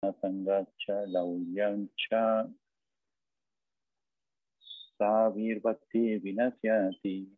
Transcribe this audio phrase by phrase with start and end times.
[0.00, 2.48] sangacha lauyancha
[4.96, 7.28] sabir bhakti vinasyati.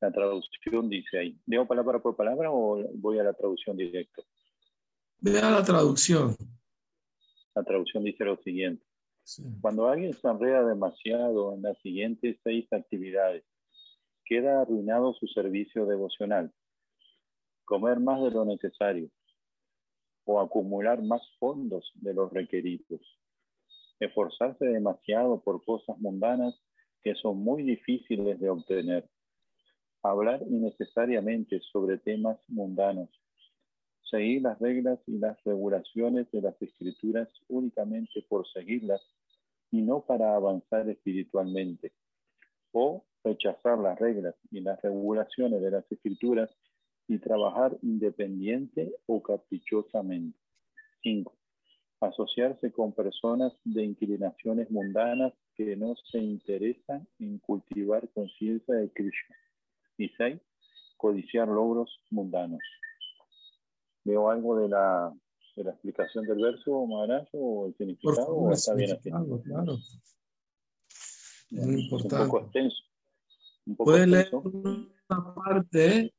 [0.00, 1.40] La traducción dice ahí.
[1.46, 4.22] ¿Leo palabra por palabra o voy a la traducción directa?
[5.20, 6.36] Vea la traducción.
[7.54, 8.84] La traducción dice lo siguiente.
[9.60, 13.44] Cuando alguien se enreda demasiado en las siguientes seis actividades,
[14.24, 16.52] queda arruinado su servicio devocional.
[17.64, 19.10] Comer más de lo necesario
[20.28, 23.00] o acumular más fondos de los requeridos.
[23.98, 26.54] Esforzarse demasiado por cosas mundanas
[27.02, 29.08] que son muy difíciles de obtener.
[30.02, 33.08] Hablar innecesariamente sobre temas mundanos
[34.10, 39.02] seguir las reglas y las regulaciones de las escrituras únicamente por seguirlas
[39.70, 41.92] y no para avanzar espiritualmente,
[42.72, 46.50] o rechazar las reglas y las regulaciones de las escrituras
[47.08, 50.38] y trabajar independiente o caprichosamente.
[51.02, 51.34] 5.
[52.00, 59.36] Asociarse con personas de inclinaciones mundanas que no se interesan en cultivar conciencia de Krishna.
[59.96, 60.38] Y 6.
[60.96, 62.60] Codiciar logros mundanos
[64.08, 65.12] veo algo de la,
[65.56, 69.10] de la explicación del verso, Maharaj, o el significado, o está bien así.
[69.10, 69.78] Claro.
[71.50, 72.16] Muy importante.
[72.16, 72.76] Un poco extenso.
[73.76, 76.14] Puedes leer una parte,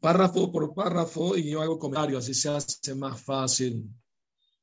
[0.00, 3.84] párrafo por párrafo, y yo hago comentario, así se hace más fácil.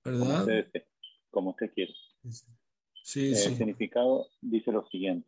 [0.03, 0.45] ¿Verdad?
[0.45, 0.83] Como usted,
[1.29, 1.93] como usted quiere.
[3.03, 3.55] Sí, el sí.
[3.55, 5.27] significado dice lo siguiente.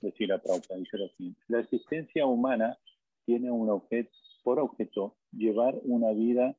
[0.00, 1.40] Decir la trauta dice lo siguiente.
[1.48, 2.78] La existencia humana
[3.24, 4.10] tiene un objeto,
[4.44, 6.56] por objeto llevar una vida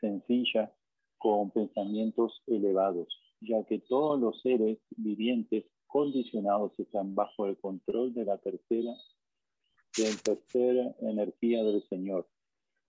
[0.00, 0.72] sencilla
[1.18, 3.08] con pensamientos elevados,
[3.40, 8.92] ya que todos los seres vivientes condicionados están bajo el control de la tercera,
[9.96, 12.28] de tercera energía del Señor.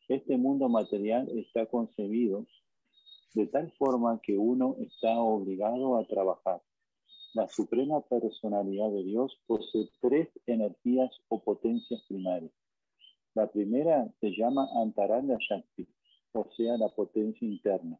[0.07, 2.45] Este mundo material está concebido
[3.33, 6.61] de tal forma que uno está obligado a trabajar.
[7.33, 12.51] La suprema personalidad de Dios posee tres energías o potencias primarias
[13.33, 15.87] la primera se llama Antaranga Shakti,
[16.33, 17.97] o sea, la potencia interna.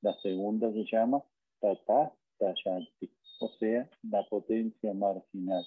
[0.00, 1.24] La segunda se llama
[1.60, 3.10] Tatasta Shakti,
[3.40, 5.66] o sea, la potencia marginal.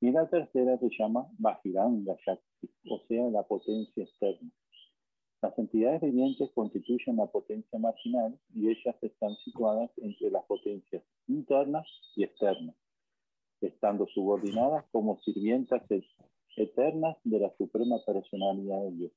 [0.00, 4.50] Y la tercera se llama Bajiranga Shakti, o sea, la potencia externa.
[5.42, 11.86] Las entidades vivientes constituyen la potencia marginal y ellas están situadas entre las potencias internas
[12.14, 12.74] y externas,
[13.60, 15.82] estando subordinadas como sirvientas
[16.56, 19.12] eternas de la Suprema Personalidad de Dios.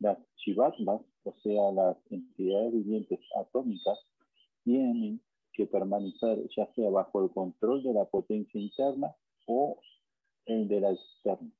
[0.00, 3.98] Las Shivatmas, o sea, las entidades vivientes atómicas,
[4.64, 5.20] tienen
[5.52, 9.14] que permanecer ya sea bajo el control de la potencia interna
[9.46, 9.78] o
[10.50, 11.50] de la externa.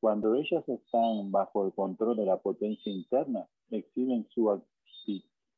[0.00, 4.50] Cuando ellas están bajo el control de la potencia interna, exhiben su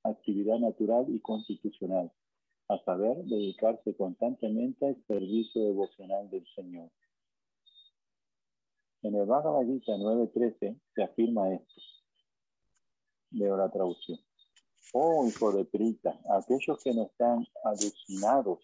[0.03, 2.11] actividad natural y constitucional,
[2.69, 6.91] a saber, dedicarse constantemente al servicio devocional del Señor.
[9.03, 11.81] En el Bhagavad Gita 9.13 se afirma esto.
[13.31, 14.19] Leo la traducción.
[14.93, 18.61] Oh, hijo de Prita, aquellos que no están alucinados,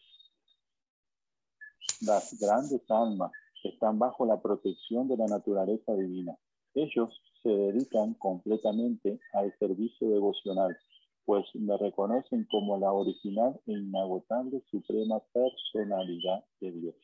[2.00, 3.30] las grandes almas
[3.64, 6.36] están bajo la protección de la naturaleza divina.
[6.74, 7.10] Ellos
[7.42, 10.76] se dedican completamente al servicio devocional,
[11.24, 16.94] pues me reconocen como la original e inagotable suprema personalidad de Dios.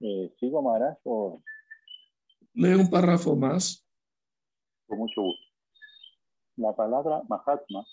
[0.00, 1.40] Eh, ¿Sigo, Maharaj, o
[2.56, 3.86] Lee un párrafo más.
[4.86, 5.46] Con mucho gusto.
[6.56, 7.84] La palabra Mahatma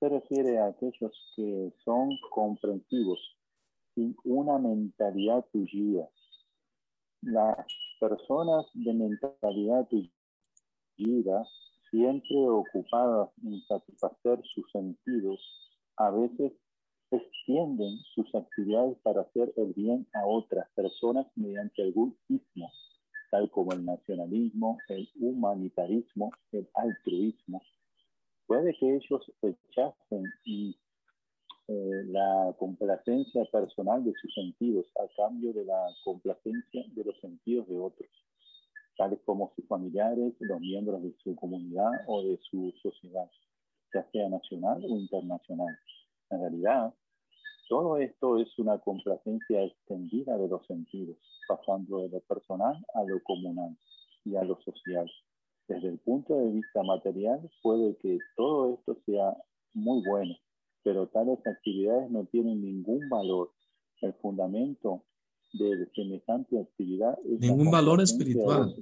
[0.00, 3.20] se refiere a aquellos que son comprensivos,
[3.94, 6.08] sin una mentalidad tuya.
[7.22, 7.66] Las
[8.00, 9.88] personas de mentalidad
[10.96, 11.44] tuya,
[11.90, 15.40] siempre ocupadas en satisfacer sus sentidos,
[15.96, 16.52] a veces
[17.10, 22.70] extienden sus actividades para hacer el bien a otras personas mediante algún ismo
[23.30, 27.62] tal como el nacionalismo, el humanitarismo, el altruismo.
[28.46, 30.24] Puede que ellos rechacen
[31.70, 37.68] eh, la complacencia personal de sus sentidos a cambio de la complacencia de los sentidos
[37.68, 38.08] de otros,
[38.96, 43.30] tales como sus familiares, los miembros de su comunidad o de su sociedad,
[43.92, 45.78] ya sea nacional o internacional.
[46.30, 46.94] En realidad,
[47.68, 53.22] todo esto es una complacencia extendida de los sentidos, pasando de lo personal a lo
[53.22, 53.76] comunal
[54.24, 55.10] y a lo social.
[55.68, 59.36] Desde el punto de vista material, puede que todo esto sea
[59.74, 60.34] muy bueno,
[60.88, 63.52] pero tales actividades no tienen ningún valor.
[64.00, 65.04] El fundamento
[65.52, 67.40] de semejante actividad es...
[67.40, 68.74] Ningún valor espiritual.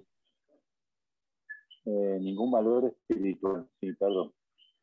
[1.84, 4.32] Eh, ningún valor espiritual, sí, perdón.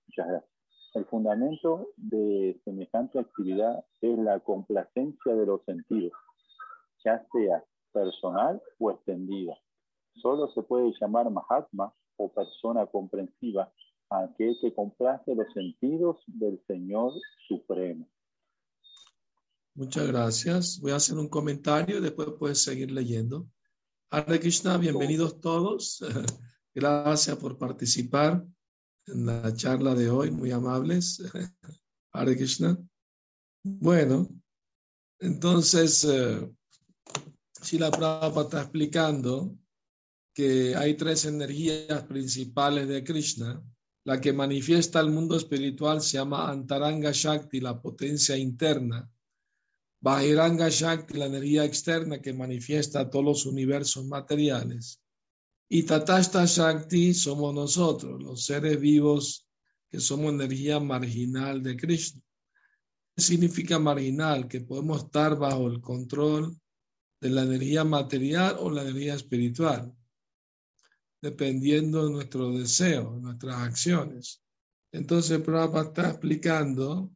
[0.07, 0.51] Muchas gracias.
[0.95, 6.11] El fundamento de semejante actividad es la complacencia de los sentidos,
[7.05, 9.57] ya sea personal o extendida.
[10.15, 13.71] Solo se puede llamar Mahatma o persona comprensiva
[14.21, 17.13] aquel que complace los sentidos del Señor
[17.47, 18.07] Supremo.
[19.75, 20.79] Muchas gracias.
[20.79, 23.47] Voy a hacer un comentario y después puedes seguir leyendo.
[24.11, 26.03] Hare Krishna, bienvenidos todos.
[26.75, 28.45] Gracias por participar
[29.07, 31.23] en la charla de hoy, muy amables.
[32.13, 32.77] Hare Krishna.
[33.63, 34.29] Bueno,
[35.19, 36.47] entonces, eh,
[37.59, 39.57] si la Prabhupada está explicando
[40.35, 43.63] que hay tres energías principales de Krishna,
[44.05, 49.09] la que manifiesta el mundo espiritual se llama Antaranga Shakti, la potencia interna.
[50.01, 55.01] Bahiranga Shakti, la energía externa que manifiesta todos los universos materiales.
[55.69, 59.47] Y Tatashta Shakti somos nosotros, los seres vivos
[59.89, 62.21] que somos energía marginal de Krishna.
[63.15, 64.47] ¿Qué significa marginal?
[64.47, 66.59] Que podemos estar bajo el control
[67.21, 69.95] de la energía material o la energía espiritual,
[71.23, 74.43] dependiendo de nuestro deseo, nuestras acciones.
[74.91, 77.09] Entonces, Prabhupada está explicando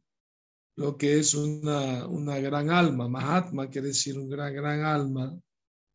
[0.76, 3.06] lo que es una, una gran alma.
[3.06, 5.38] Mahatma quiere decir un gran, gran alma,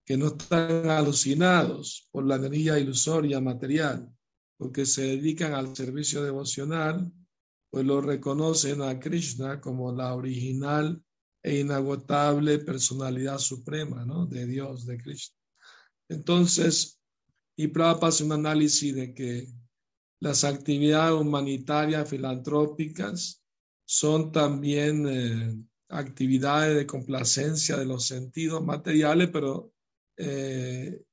[0.05, 4.07] que no están alucinados por la energía ilusoria material,
[4.57, 7.11] porque se dedican al servicio devocional,
[7.71, 11.03] pues lo reconocen a Krishna como la original
[11.41, 14.27] e inagotable personalidad suprema ¿no?
[14.27, 15.35] de Dios, de Krishna.
[16.09, 16.99] Entonces,
[17.55, 19.47] y Prabhupada hace un análisis de que
[20.19, 23.43] las actividades humanitarias filantrópicas
[23.85, 25.55] son también eh,
[25.89, 29.73] actividades de complacencia de los sentidos materiales, pero
[30.17, 31.03] eh,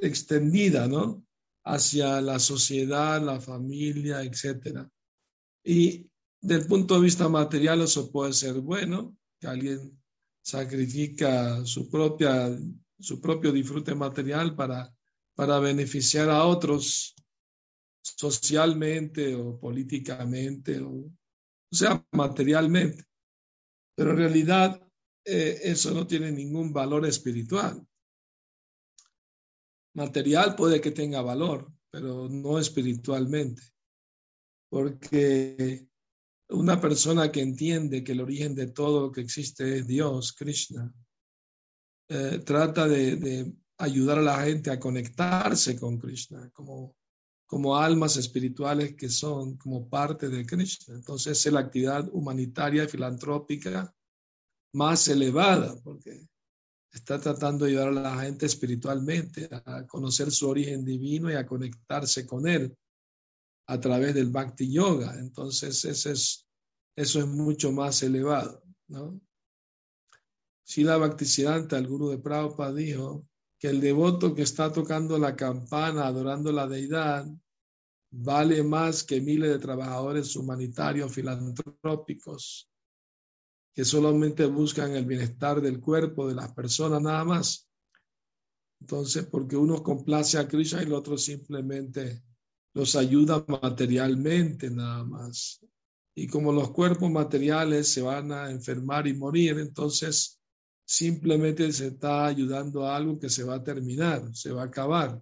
[0.00, 1.24] extendida, ¿no?
[1.64, 4.86] Hacia la sociedad, la familia, etc.
[5.64, 6.08] Y
[6.40, 9.98] del punto de vista material eso puede ser bueno, que alguien
[10.44, 12.56] sacrifica su, propia,
[12.98, 14.94] su propio disfrute material para,
[15.34, 17.14] para beneficiar a otros
[18.02, 21.10] socialmente o políticamente, o,
[21.70, 23.04] sea, materialmente.
[23.94, 24.80] Pero en realidad
[25.24, 27.84] eh, eso no tiene ningún valor espiritual.
[29.94, 33.62] Material puede que tenga valor, pero no espiritualmente.
[34.68, 35.88] Porque
[36.50, 40.92] una persona que entiende que el origen de todo lo que existe es Dios, Krishna,
[42.08, 46.96] eh, trata de, ayudar a la gente a conectarse con Krishna, como
[47.46, 50.94] como almas espirituales que son como parte de Krishna.
[50.94, 53.94] Entonces es la actividad humanitaria y filantrópica
[54.74, 56.26] más elevada, porque
[56.92, 61.46] está tratando de ayudar a la gente espiritualmente a conocer su origen divino y a
[61.46, 62.76] conectarse con él
[63.68, 65.16] a través del Bhakti Yoga.
[65.18, 66.46] Entonces eso es,
[66.96, 69.20] eso es mucho más elevado, ¿no?
[70.76, 73.26] La Bhaktisiddhanta, el gurú de Prabhupada, dijo
[73.58, 77.26] que el devoto que está tocando la campana, adorando la deidad,
[78.10, 82.68] vale más que miles de trabajadores humanitarios filantrópicos
[83.74, 87.68] que solamente buscan el bienestar del cuerpo de las personas nada más.
[88.80, 92.22] Entonces, porque uno complace a Krishna y el otro simplemente
[92.74, 95.60] los ayuda materialmente nada más.
[96.14, 100.35] Y como los cuerpos materiales se van a enfermar y morir, entonces
[100.86, 105.20] simplemente se está ayudando a algo que se va a terminar, se va a acabar.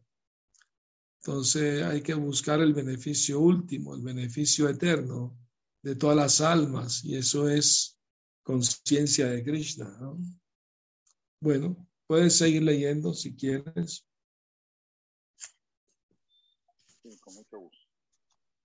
[1.20, 5.36] Entonces hay que buscar el beneficio último, el beneficio eterno
[5.82, 7.98] de todas las almas, y eso es
[8.42, 9.98] conciencia de Krishna.
[11.40, 14.06] Bueno, puedes seguir leyendo si quieres.
[17.02, 17.78] Sí, con mucho gusto.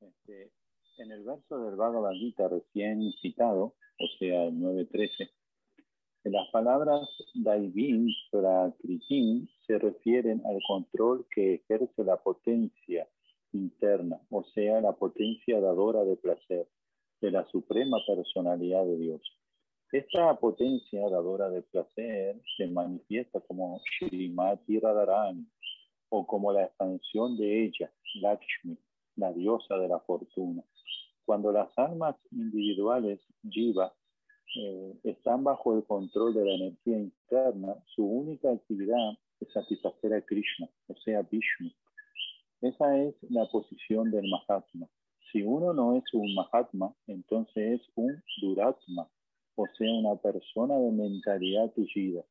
[0.02, 0.52] Este,
[0.98, 5.30] en el verso del Bhagavad Gita recién citado, o sea, el 9.13,
[6.24, 13.08] las palabras Daivin Prakritin se refieren al control que ejerce la potencia
[13.54, 16.68] interna, o sea, la potencia dadora de placer
[17.22, 19.22] de la suprema personalidad de Dios.
[19.92, 25.48] Esta potencia dadora de placer se manifiesta como Srimati Radharani
[26.10, 28.78] o como la expansión de ella, Lakshmi,
[29.16, 30.64] la diosa de la fortuna.
[31.26, 33.94] Cuando las almas individuales, Jiva,
[34.56, 40.22] eh, están bajo el control de la energía interna, su única actividad es satisfacer a
[40.22, 41.72] Krishna, o sea, Vishnu.
[42.62, 44.88] Esa es la posición del Mahatma.
[45.32, 49.08] Si uno no es un Mahatma, entonces es un Duratma,
[49.56, 52.24] o sea, una persona de mentalidad tullida.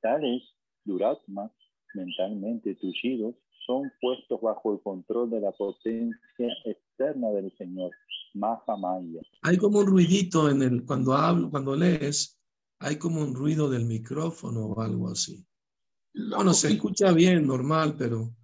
[0.00, 0.42] Tales
[0.84, 1.50] Duratmas,
[1.94, 3.34] mentalmente tullidos,
[3.66, 7.90] son puestos bajo el control de la potencia externa del Señor,
[8.34, 9.20] Mahamaya.
[9.42, 12.38] Hay como un ruidito en el, cuando hablo, cuando lees,
[12.78, 15.44] hay como un ruido del micrófono o algo así.
[16.14, 18.34] Bueno, se escucha bien, normal, pero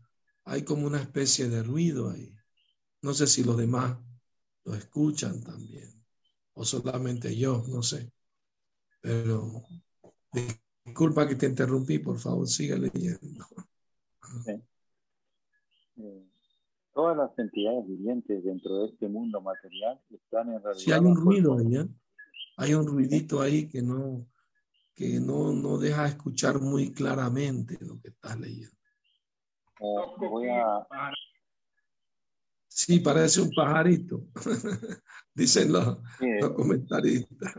[0.45, 2.35] hay como una especie de ruido ahí.
[3.02, 3.97] No sé si los demás
[4.64, 6.05] lo escuchan también,
[6.55, 8.12] o solamente yo, no sé.
[9.00, 9.62] Pero
[10.85, 13.47] disculpa que te interrumpí, por favor, sigue leyendo.
[14.47, 14.62] Eh,
[16.94, 20.84] todas las entidades vivientes dentro de este mundo material están en realidad.
[20.84, 21.87] Si hay un ruido allá,
[22.56, 24.26] hay un ruidito ahí que no,
[24.94, 28.76] que no, no deja escuchar muy claramente lo que estás leyendo.
[29.80, 30.87] Eh, voy a,
[32.75, 34.22] Sí, parece un pajarito,
[35.34, 35.99] dicen los,
[36.40, 37.52] los comentaristas.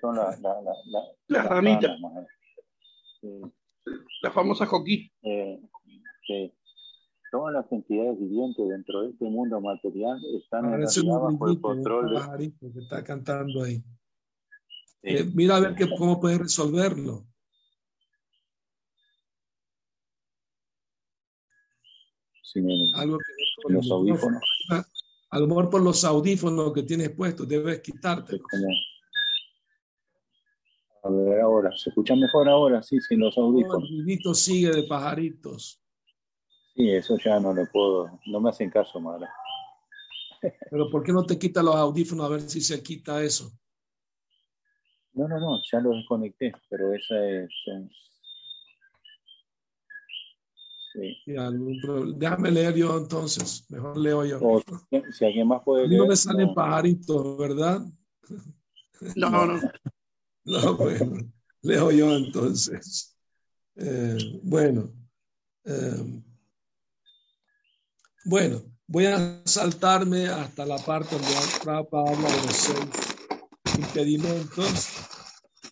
[0.00, 1.92] Son la, la, la, las ramitas.
[4.22, 5.12] La famosa joquí.
[5.22, 5.60] Eh,
[6.26, 6.52] sí.
[7.30, 10.70] Todas las entidades vivientes dentro de este mundo material están
[11.06, 12.52] bajo el control de...
[12.58, 13.82] que está cantando ahí.
[15.02, 17.24] Eh, mira a ver que, cómo puedes resolverlo.
[22.42, 22.60] Sí,
[22.94, 24.42] Algo que los audífonos.
[25.30, 28.40] A lo mejor por los audífonos que tienes puestos, debes quitarte.
[31.02, 32.82] A ver ahora, ¿se escucha mejor ahora?
[32.82, 33.88] Sí, sin los audífonos.
[33.88, 35.80] el sigue de pajaritos.
[36.80, 39.26] Sí, eso ya no lo puedo, no me hacen caso, madre.
[40.70, 43.52] Pero ¿por qué no te quitas los audífonos a ver si se quita eso?
[45.12, 47.50] No, no, no, ya los desconecté, pero esa es,
[52.16, 53.70] Déjame leer yo entonces.
[53.70, 54.40] Mejor leo yo.
[55.12, 56.00] si alguien más puede leer.
[56.00, 57.82] No me salen pajaritos, ¿verdad?
[59.16, 59.60] No, no.
[60.44, 61.30] No, bueno.
[61.60, 63.14] Leo yo entonces.
[63.76, 64.90] Eh, bueno.
[65.64, 66.22] Eh,
[68.24, 74.88] bueno, voy a saltarme hasta la parte donde Trapa habla de los seis impedimentos,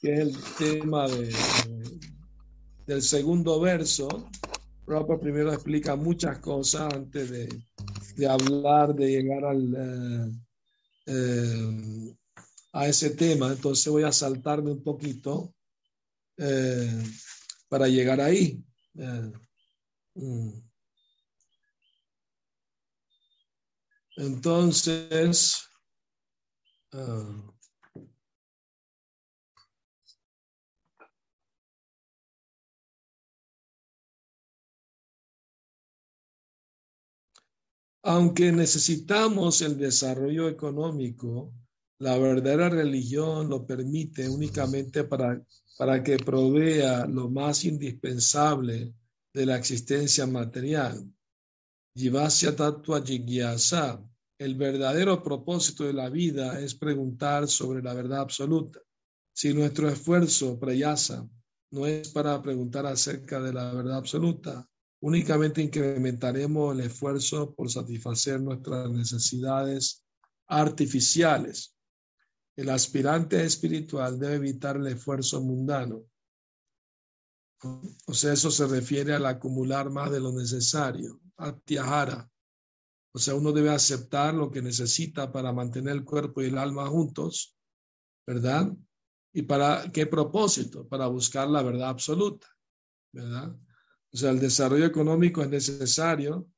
[0.01, 1.35] que es el tema de,
[2.87, 4.31] del segundo verso
[4.89, 10.33] Roper primero explica muchas cosas antes de, hablar, de llegar al, eh,
[11.07, 12.17] eh,
[12.73, 13.53] a ese tema.
[13.53, 15.55] Entonces voy a saltarme un poquito
[16.39, 17.03] eh,
[17.69, 18.65] para llegar ahí.
[20.15, 20.68] Mm.
[24.19, 25.63] Entonces,
[26.93, 27.55] ah,
[38.03, 41.53] Aunque necesitamos el desarrollo económico,
[41.99, 45.45] la verdadera religión lo permite únicamente para,
[45.77, 48.95] para que provea lo más indispensable
[49.35, 51.13] de la existencia material.
[51.99, 54.01] Jivasya Tattva Jigyasa.
[54.39, 58.79] El verdadero propósito de la vida es preguntar sobre la verdad absoluta.
[59.33, 61.29] Si nuestro esfuerzo, prayasa,
[61.73, 64.65] no es para preguntar acerca de la verdad absoluta,
[65.01, 70.05] únicamente incrementaremos el esfuerzo por satisfacer nuestras necesidades
[70.47, 71.75] artificiales.
[72.55, 76.05] El aspirante espiritual debe evitar el esfuerzo mundano.
[77.63, 82.31] O sea, eso se refiere al acumular más de lo necesario, atiahara.
[83.13, 86.87] O sea, uno debe aceptar lo que necesita para mantener el cuerpo y el alma
[86.87, 87.57] juntos,
[88.27, 88.73] ¿verdad?
[89.33, 90.87] ¿Y para qué propósito?
[90.87, 92.47] Para buscar la verdad absoluta,
[93.13, 93.57] ¿verdad?
[94.13, 96.49] O sea, el desarrollo económico es necesario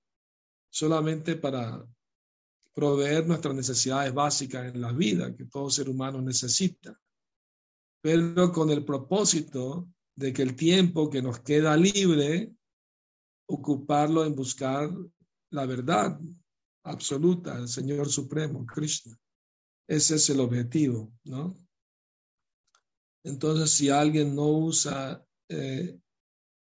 [0.71, 1.85] solamente para
[2.73, 6.99] proveer nuestras necesidades básicas en la vida que todo ser humano necesita,
[8.00, 12.52] pero con el propósito de que el tiempo que nos queda libre,
[13.47, 14.90] ocuparlo en buscar
[15.50, 16.19] la verdad
[16.85, 19.19] absoluta, el Señor Supremo, Krishna.
[19.88, 21.57] Ese es el objetivo, ¿no?
[23.25, 25.99] Entonces, si alguien no usa eh,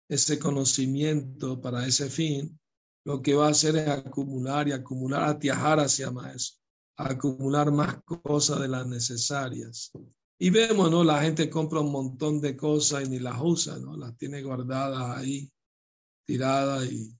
[0.10, 2.60] ese conocimiento para ese fin,
[3.05, 6.62] lo que va a hacer es acumular y acumular, atiajar hacia más,
[6.98, 9.91] acumular más cosas de las necesarias.
[10.41, 11.03] Y vemos, ¿no?
[11.03, 13.95] La gente compra un montón de cosas y ni las usa, ¿no?
[13.95, 15.51] Las tiene guardadas ahí,
[16.25, 17.15] tiradas y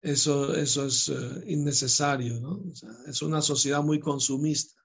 [0.00, 2.62] eso, eso es eh, innecesario, ¿no?
[3.06, 4.82] es una sociedad muy consumista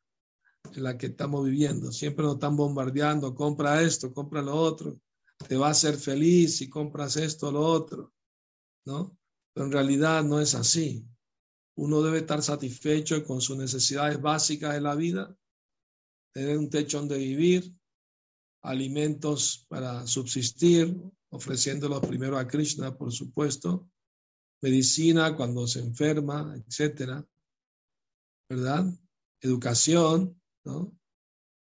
[0.73, 1.91] en la que estamos viviendo.
[1.91, 4.99] Siempre nos están bombardeando, compra esto, compra lo otro
[5.47, 8.13] te va a hacer feliz si compras esto lo otro,
[8.85, 9.17] ¿no?
[9.53, 11.05] Pero en realidad no es así.
[11.75, 15.35] Uno debe estar satisfecho con sus necesidades básicas de la vida,
[16.33, 17.73] tener un techo donde vivir,
[18.63, 20.95] alimentos para subsistir,
[21.29, 23.89] ofreciéndolos primero a Krishna, por supuesto,
[24.61, 27.25] medicina cuando se enferma, etcétera,
[28.49, 28.85] ¿verdad?
[29.41, 30.97] Educación, ¿no?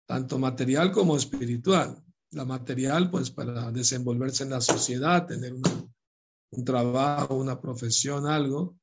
[0.07, 2.01] Tanto material como espiritual.
[2.31, 8.77] La material, pues, para desenvolverse en la sociedad, tener un trabajo, una profesión, algo,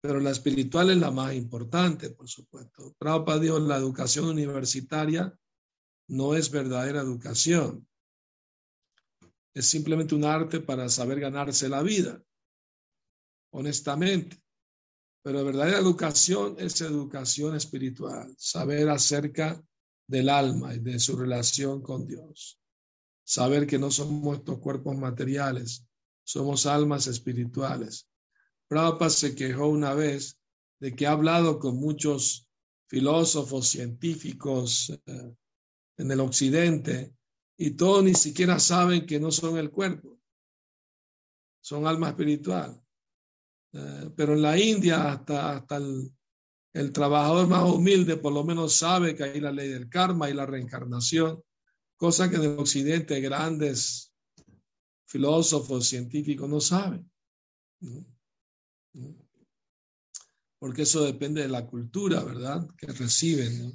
[0.00, 2.94] pero la espiritual es la más importante, por supuesto.
[2.98, 5.36] Prabhupada dijo, la educación universitaria
[6.08, 7.86] no es verdadera educación.
[9.54, 12.22] Es simplemente un arte para saber ganarse la vida,
[13.50, 14.40] honestamente.
[15.22, 19.60] Pero verdadera educación es educación espiritual, saber acerca
[20.06, 22.60] del alma y de su relación con Dios.
[23.24, 25.84] Saber que no somos estos cuerpos materiales,
[26.24, 28.08] somos almas espirituales
[28.68, 30.38] Prabhupada se quejó una vez
[30.78, 32.46] de que ha hablado con muchos
[32.86, 35.34] filósofos, científicos eh,
[35.96, 37.14] en el occidente
[37.56, 40.18] y todos ni siquiera saben que no son el cuerpo,
[41.60, 42.80] son alma espiritual.
[43.72, 46.12] Eh, pero en la India hasta, hasta el,
[46.74, 50.34] el trabajador más humilde por lo menos sabe que hay la ley del karma y
[50.34, 51.42] la reencarnación,
[51.96, 54.12] cosa que en el occidente grandes
[55.06, 57.10] filósofos, científicos no saben
[60.58, 62.66] porque eso depende de la cultura, ¿verdad?
[62.76, 63.72] Que reciben.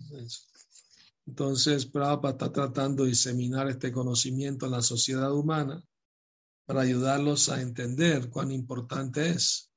[1.25, 5.81] Entonces, Prabhupada está tratando de diseminar este conocimiento en la sociedad humana
[6.65, 9.71] para ayudarlos a entender cuán importante es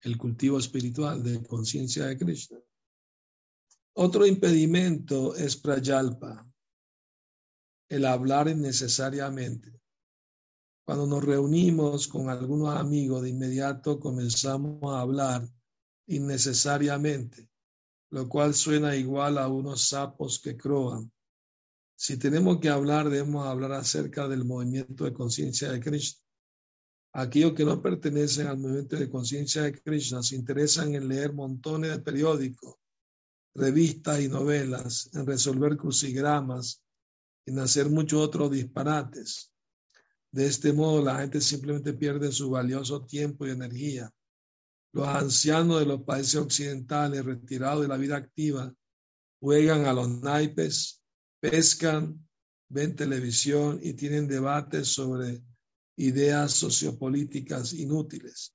[0.00, 2.58] el cultivo espiritual de conciencia de Krishna.
[3.94, 6.50] Otro impedimento es prayalpa,
[7.90, 9.81] el hablar innecesariamente.
[10.84, 15.48] Cuando nos reunimos con algunos amigos, de inmediato comenzamos a hablar
[16.06, 17.48] innecesariamente,
[18.10, 21.10] lo cual suena igual a unos sapos que croan.
[21.94, 26.20] Si tenemos que hablar, debemos hablar acerca del movimiento de conciencia de Krishna.
[27.14, 31.90] Aquellos que no pertenecen al movimiento de conciencia de Krishna se interesan en leer montones
[31.92, 32.74] de periódicos,
[33.54, 36.82] revistas y novelas, en resolver crucigramas,
[37.46, 39.51] en hacer muchos otros disparates.
[40.32, 44.10] De este modo, la gente simplemente pierde su valioso tiempo y energía.
[44.94, 48.74] Los ancianos de los países occidentales retirados de la vida activa
[49.40, 51.02] juegan a los naipes,
[51.38, 52.26] pescan,
[52.68, 55.42] ven televisión y tienen debates sobre
[55.96, 58.54] ideas sociopolíticas inútiles.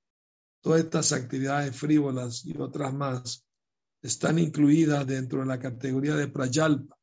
[0.60, 3.46] Todas estas actividades frívolas y otras más
[4.02, 6.97] están incluidas dentro de la categoría de prayalpa,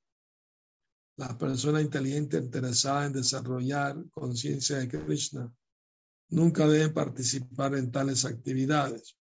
[1.17, 5.53] la persona inteligente interesada en desarrollar conciencia de Krishna
[6.29, 9.17] nunca debe participar en tales actividades.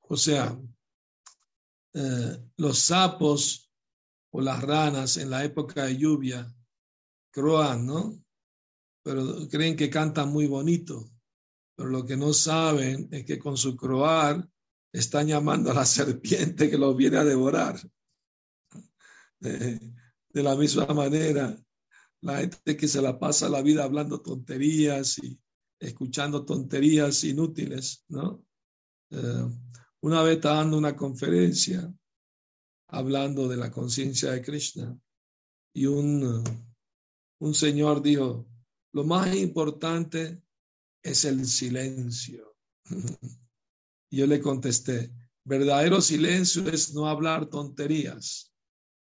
[0.00, 0.58] O sea,
[1.92, 3.70] eh, los sapos
[4.30, 6.54] o las ranas en la época de lluvia
[7.30, 8.22] croan, ¿no?
[9.02, 11.10] Pero creen que cantan muy bonito.
[11.74, 14.48] Pero lo que no saben es que con su croar
[14.92, 17.78] están llamando a la serpiente que los viene a devorar.
[19.40, 19.94] Eh,
[20.38, 21.60] de la misma manera,
[22.20, 25.36] la gente que se la pasa la vida hablando tonterías y
[25.80, 28.46] escuchando tonterías inútiles, ¿no?
[29.10, 29.46] Eh,
[30.00, 31.92] una vez estaba dando una conferencia
[32.86, 34.96] hablando de la conciencia de Krishna
[35.74, 36.44] y un,
[37.40, 38.48] un señor dijo,
[38.92, 40.40] lo más importante
[41.02, 42.56] es el silencio.
[44.12, 48.47] yo le contesté, verdadero silencio es no hablar tonterías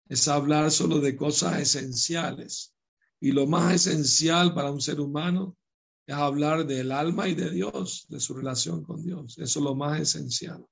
[0.10, 2.74] es hablar solo de cosas esenciales.
[3.20, 5.58] Y lo más esencial para un ser humano
[6.06, 9.38] es hablar del alma y de Dios, de su relación con Dios.
[9.38, 10.66] Eso es lo más esencial.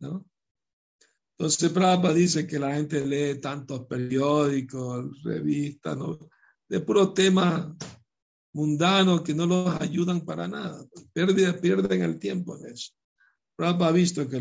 [0.00, 0.24] ¿no?
[1.38, 5.96] Entonces, Prabhupada dice que la gente lee tantos periódicos, revistas,
[6.68, 7.66] de puros temas
[8.52, 10.84] mundanos que no los ayudan para nada.
[11.12, 12.92] Pierden, pierden el tiempo en eso.
[13.56, 14.40] Prabhupada ha visto que,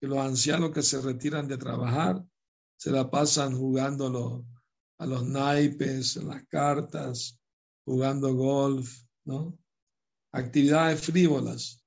[0.00, 2.22] que los ancianos que se retiran de trabajar
[2.76, 4.44] se la pasan jugando
[4.98, 7.38] a los naipes, las cartas,
[7.84, 9.58] jugando golf, ¿no?
[10.32, 11.82] Actividades frívolas.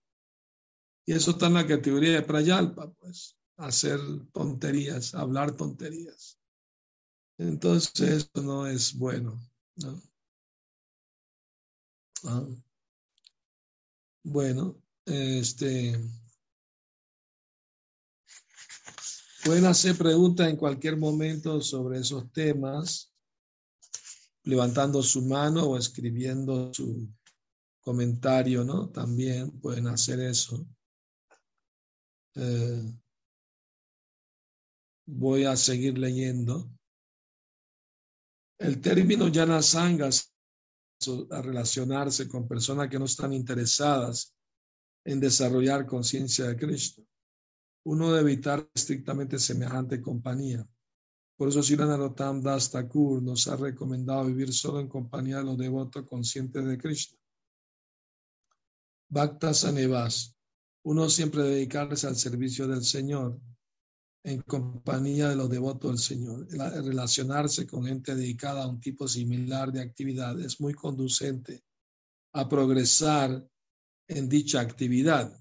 [1.05, 3.99] Y eso está en la categoría de Prayalpa, pues, hacer
[4.33, 6.37] tonterías, hablar tonterías.
[7.37, 7.99] Entonces,
[8.33, 9.39] eso no es bueno,
[9.75, 10.01] ¿no?
[12.23, 12.45] Ah.
[14.23, 15.95] Bueno, este.
[19.47, 23.13] Pueden hacer preguntas en cualquier momento sobre esos temas,
[24.43, 27.07] levantando su mano o escribiendo su
[27.79, 28.89] comentario, ¿no?
[28.89, 30.67] También pueden hacer eso.
[32.35, 32.93] Eh,
[35.05, 36.69] voy a seguir leyendo.
[38.59, 40.35] El término Yana Sangas
[41.31, 44.35] a relacionarse con personas que no están interesadas
[45.05, 47.07] en desarrollar conciencia de Cristo.
[47.87, 50.67] Uno debe evitar estrictamente semejante compañía.
[51.37, 55.57] Por eso Sri Narottam Das Thakur nos ha recomendado vivir solo en compañía de los
[55.57, 57.17] devotos conscientes de Krishna.
[59.07, 60.35] Bhakta Sanevas.
[60.83, 63.39] Uno siempre dedicarse al servicio del Señor
[64.21, 66.45] en compañía de los devotos del Señor.
[66.49, 71.63] Relacionarse con gente dedicada a un tipo similar de actividad es muy conducente
[72.33, 73.47] a progresar
[74.09, 75.33] en dicha actividad.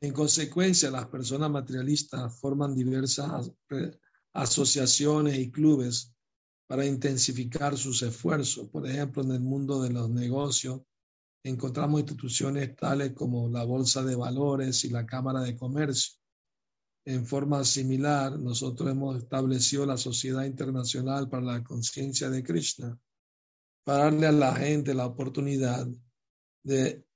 [0.00, 3.50] En consecuencia, las personas materialistas forman diversas
[4.32, 6.12] asociaciones y clubes
[6.66, 8.68] para intensificar sus esfuerzos.
[8.68, 10.80] Por ejemplo, en el mundo de los negocios
[11.42, 16.16] encontramos instituciones tales como la Bolsa de Valores y la Cámara de Comercio.
[17.04, 22.98] En forma similar, nosotros hemos establecido la Sociedad Internacional para la Conciencia de Krishna
[23.84, 25.86] para darle a la gente la oportunidad
[26.64, 27.06] de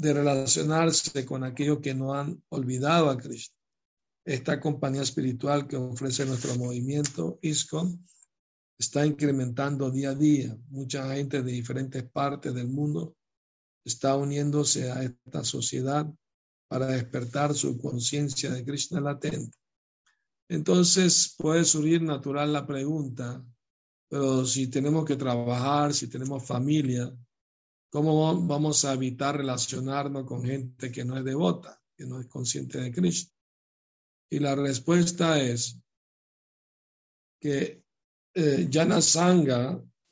[0.00, 3.54] de relacionarse con aquellos que no han olvidado a Cristo.
[4.24, 8.06] Esta compañía espiritual que ofrece nuestro movimiento ISCON
[8.78, 10.56] está incrementando día a día.
[10.68, 13.14] Mucha gente de diferentes partes del mundo
[13.84, 16.10] está uniéndose a esta sociedad
[16.68, 19.58] para despertar su conciencia de Krishna latente.
[20.48, 23.44] Entonces puede surgir natural la pregunta,
[24.08, 27.12] pero si tenemos que trabajar, si tenemos familia,
[27.90, 32.80] ¿Cómo vamos a evitar relacionarnos con gente que no es devota, que no es consciente
[32.80, 33.34] de Cristo?
[34.30, 35.76] Y la respuesta es
[37.40, 37.82] que
[38.32, 38.70] eh,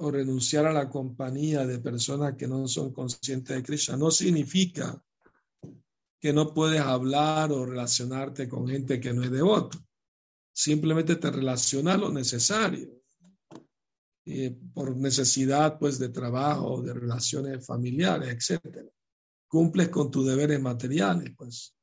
[0.01, 5.01] o renunciar a la compañía de personas que no son conscientes de Krishna no significa
[6.21, 9.79] que no puedes hablar o relacionarte con gente que no es devota.
[10.53, 12.99] Simplemente te relacionas lo necesario
[14.75, 18.89] por necesidad pues de trabajo, de relaciones familiares, etcétera.
[19.47, 21.75] Cumples con tus deberes materiales, pues.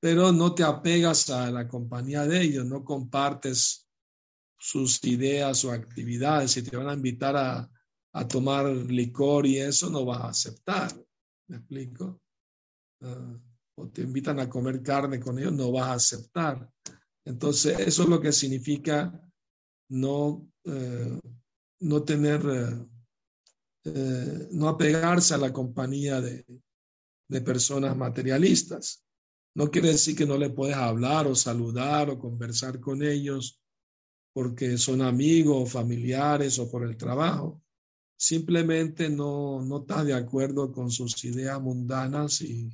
[0.00, 3.88] Pero no te apegas a la compañía de ellos, no compartes
[4.58, 6.52] sus ideas o actividades.
[6.52, 7.70] Si te van a invitar a,
[8.14, 10.92] a tomar licor y eso, no vas a aceptar.
[11.48, 12.20] ¿Me explico?
[13.02, 13.38] Ah,
[13.74, 16.70] o te invitan a comer carne con ellos, no vas a aceptar.
[17.24, 19.20] Entonces, eso es lo que significa
[19.88, 21.20] no eh,
[21.82, 22.86] no tener, eh,
[23.84, 26.44] eh, no apegarse a la compañía de,
[27.28, 29.04] de personas materialistas.
[29.54, 33.60] No quiere decir que no le puedes hablar o saludar o conversar con ellos
[34.32, 37.62] porque son amigos o familiares o por el trabajo.
[38.16, 42.70] Simplemente no, no estás de acuerdo con sus ideas mundanas y,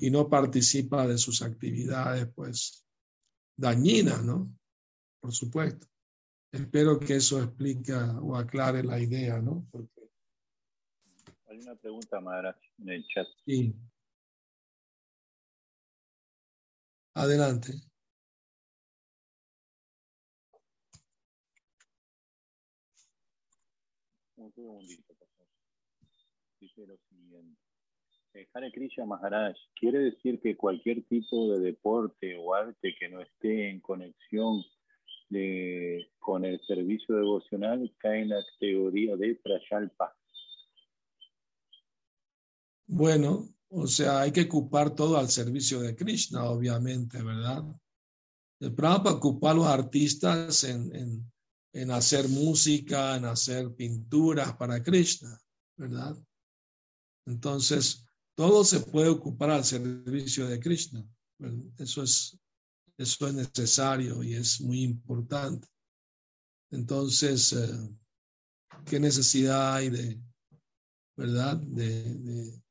[0.00, 2.84] y no participa de sus actividades, pues,
[3.56, 4.52] dañinas, ¿no?
[5.20, 5.86] Por supuesto.
[6.52, 9.66] Espero que eso explica o aclare la idea, ¿no?
[9.72, 10.10] Porque...
[11.46, 13.26] Hay una pregunta, Maharaj, en el chat.
[13.46, 13.74] Sí.
[17.14, 17.72] Adelante.
[24.36, 25.52] Un segundito, por favor.
[26.60, 27.60] Dice lo siguiente.
[28.34, 33.20] Eh, Hare Krishna Maharaj, ¿quiere decir que cualquier tipo de deporte o arte que no
[33.20, 34.62] esté en conexión
[36.18, 40.16] con el servicio devocional cae en la categoría de Prayalpa.
[42.86, 47.64] Bueno, o sea, hay que ocupar todo al servicio de Krishna, obviamente, ¿verdad?
[48.60, 51.32] El Prabhupada ocupa a los artistas en, en,
[51.72, 55.40] en hacer música, en hacer pinturas para Krishna,
[55.76, 56.16] ¿verdad?
[57.26, 61.04] Entonces, todo se puede ocupar al servicio de Krishna.
[61.78, 62.38] Eso es
[62.98, 65.68] eso es necesario y es muy importante.
[66.70, 67.96] Entonces, eh,
[68.86, 70.22] ¿qué necesidad hay de,
[71.16, 71.56] verdad?
[71.56, 72.62] De,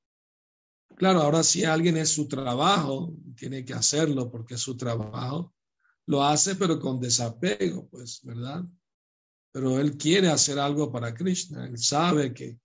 [1.01, 5.51] Claro, ahora si alguien es su trabajo, tiene que hacerlo porque es su trabajo,
[6.05, 8.63] lo hace pero con desapego, pues, ¿verdad?
[9.51, 12.59] Pero él quiere hacer algo para Krishna, él sabe que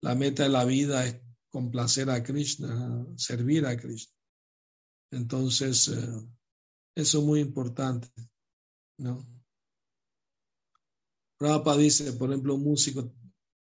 [0.00, 1.20] la meta de la vida es
[1.50, 4.14] complacer a Krishna, servir a Krishna.
[5.10, 6.28] Entonces, eh,
[6.98, 8.08] eso es muy importante,
[8.98, 9.24] ¿no?
[11.38, 13.14] Prabhupada dice, por ejemplo, un músico,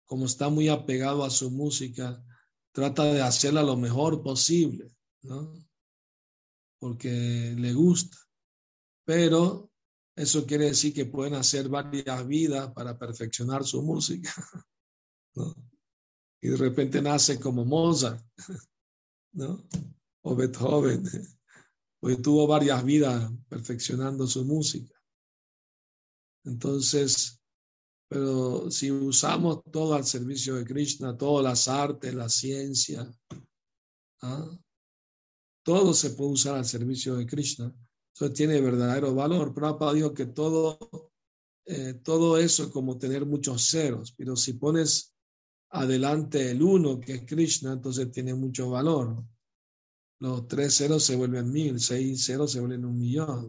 [0.06, 2.24] como está muy apegado a su música,
[2.72, 5.54] trata de hacerla lo mejor posible, ¿no?
[6.80, 8.18] Porque le gusta.
[9.04, 9.74] Pero
[10.16, 14.32] eso quiere decir que pueden hacer varias vidas para perfeccionar su música,
[15.36, 15.54] ¿no?
[16.42, 18.26] Y de repente nace como Mozart,
[19.34, 19.68] ¿no?
[20.22, 21.04] O Beethoven
[22.00, 24.94] porque tuvo varias vidas perfeccionando su música.
[26.46, 27.42] Entonces,
[28.10, 33.12] pero si usamos todo al servicio de Krishna, todas las artes, la ciencia,
[34.22, 34.58] ¿ah?
[35.64, 37.74] Todo se puede usar al servicio de Krishna.
[38.16, 39.54] Eso tiene verdadero valor.
[39.54, 41.12] Prabhupada dijo que todo,
[41.66, 45.14] eh, todo eso es como tener muchos ceros, pero si pones
[45.70, 49.22] adelante el uno, que es Krishna, entonces tiene mucho valor.
[50.20, 53.48] Los tres ceros se vuelven mil, seis ceros se vuelven un millón.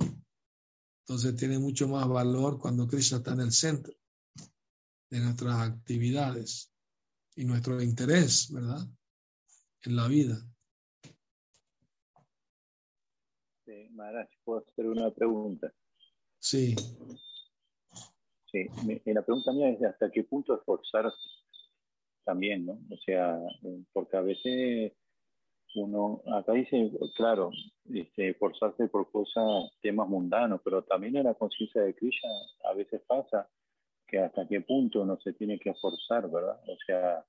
[1.00, 3.94] Entonces tiene mucho más valor cuando Krishna está en el centro
[5.10, 6.70] de nuestras actividades
[7.34, 8.86] y nuestro interés, ¿verdad?
[9.84, 10.36] En la vida.
[13.64, 15.72] Sí, Maharaj, ¿puedo hacer una pregunta?
[16.38, 16.74] Sí.
[18.50, 18.66] Sí,
[19.06, 21.16] la pregunta mía es hasta qué punto esforzarse
[22.24, 22.72] también, ¿no?
[22.90, 24.92] O sea, eh, porque a veces
[25.74, 27.50] uno, acá dice, claro,
[27.92, 32.30] este, esforzarse por cosas, temas mundanos, pero también en la conciencia de Krishna
[32.64, 33.48] a veces pasa
[34.06, 36.58] que hasta qué punto uno se tiene que esforzar, ¿verdad?
[36.66, 37.24] O sea,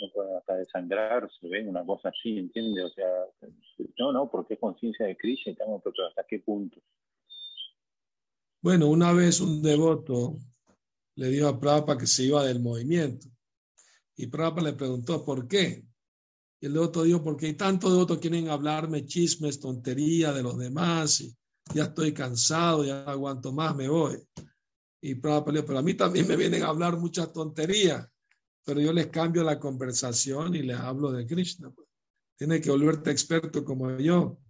[0.00, 1.68] no puede hasta desangrarse, ¿ven?
[1.68, 2.84] Una cosa así, ¿entiendes?
[2.84, 3.08] O sea,
[3.98, 6.80] no, no, porque es conciencia de Krishna, pero hasta qué punto.
[8.60, 10.36] Bueno, una vez un devoto
[11.14, 13.28] le dijo a Prabhupada que se iba del movimiento.
[14.16, 15.87] Y Prabhupada le preguntó por qué.
[16.60, 20.58] Y el devoto dijo, porque hay tantos devotos que quieren hablarme chismes, tonterías de los
[20.58, 21.36] demás, y
[21.72, 24.18] ya estoy cansado, ya aguanto más, me voy.
[25.00, 28.08] Y Prabhupada pero a mí también me vienen a hablar muchas tonterías,
[28.64, 31.70] pero yo les cambio la conversación y les hablo de Krishna.
[31.70, 31.86] Pues.
[32.36, 34.40] Tiene que volverte experto como yo,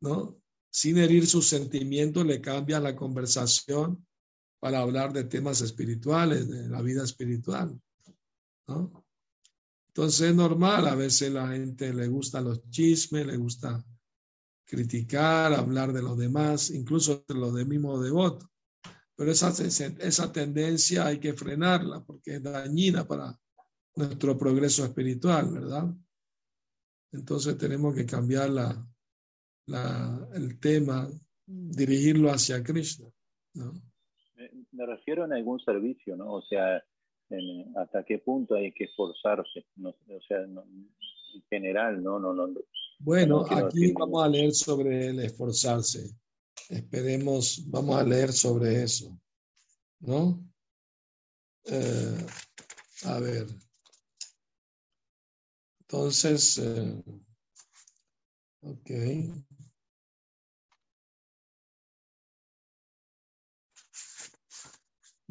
[0.00, 0.40] ¿no?
[0.72, 4.06] Sin herir sus sentimientos, le cambias la conversación
[4.60, 7.78] para hablar de temas espirituales, de la vida espiritual,
[8.68, 9.04] ¿no?
[10.00, 13.84] Entonces es normal, a veces la gente le gustan los chismes, le gusta
[14.64, 18.48] criticar, hablar de los demás, incluso de los del mismo devoto.
[19.14, 23.38] Pero esa, esa tendencia hay que frenarla porque es dañina para
[23.96, 25.94] nuestro progreso espiritual, ¿verdad?
[27.12, 31.10] Entonces tenemos que cambiar la, el tema,
[31.44, 33.06] dirigirlo hacia Krishna.
[33.52, 33.74] ¿no?
[34.72, 36.32] Me refiero a algún servicio, ¿no?
[36.32, 36.82] O sea,
[37.76, 42.18] hasta qué punto hay que esforzarse, o sea, en general, ¿no?
[42.18, 42.48] no, no
[43.02, 46.14] bueno, aquí vamos a leer sobre el esforzarse.
[46.68, 49.18] Esperemos, vamos a leer sobre eso,
[50.00, 50.38] ¿no?
[51.64, 52.26] Eh,
[53.04, 53.46] a ver.
[55.80, 57.02] Entonces, eh,
[58.60, 58.90] ok.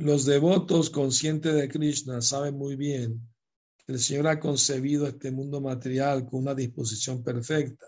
[0.02, 3.30] Los devotos conscientes de Krishna saben muy bien
[3.86, 7.86] que el Señor ha concebido este mundo material con una disposición perfecta,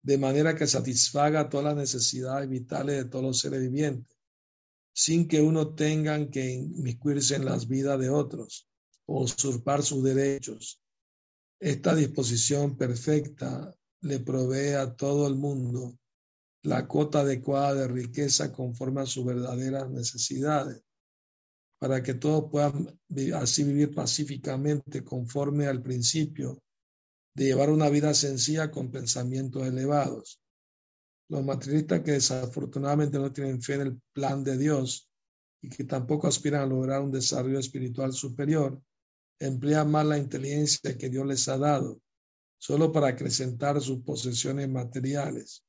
[0.00, 4.16] de manera que satisfaga todas las necesidades vitales de todos los seres vivientes,
[4.92, 8.68] sin que uno tenga que inmiscuirse en las vidas de otros
[9.06, 10.80] o usurpar sus derechos.
[11.58, 15.98] Esta disposición perfecta le provee a todo el mundo
[16.62, 20.83] la cota adecuada de riqueza conforme a sus verdaderas necesidades
[21.78, 22.98] para que todos puedan
[23.34, 26.62] así vivir pacíficamente conforme al principio
[27.34, 30.40] de llevar una vida sencilla con pensamientos elevados.
[31.28, 35.10] Los materialistas que desafortunadamente no tienen fe en el plan de Dios
[35.60, 38.80] y que tampoco aspiran a lograr un desarrollo espiritual superior,
[39.38, 42.00] emplean más la inteligencia que Dios les ha dado,
[42.58, 45.64] solo para acrecentar sus posesiones materiales.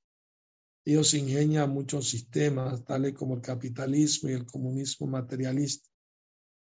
[0.86, 5.90] Ellos ingenian muchos sistemas, tales como el capitalismo y el comunismo materialista,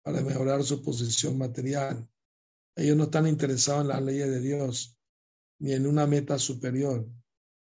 [0.08, 2.10] para mejorar su posición material.
[2.78, 4.98] Ellos no están interesados en las leyes de Dios
[5.60, 7.06] ni en una meta superior,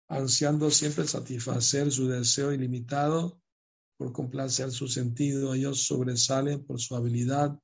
[0.09, 3.41] ansiando siempre satisfacer su deseo ilimitado
[3.97, 5.55] por complacer su sentido.
[5.55, 7.59] Ellos sobresalen por su habilidad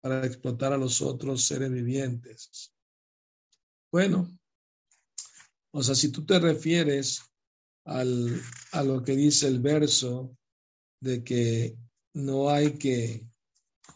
[0.00, 2.74] para explotar a los otros seres vivientes.
[3.92, 4.36] Bueno,
[5.70, 7.22] o sea, si tú te refieres
[7.84, 10.36] al, a lo que dice el verso
[11.00, 11.78] de que
[12.12, 13.32] no hay que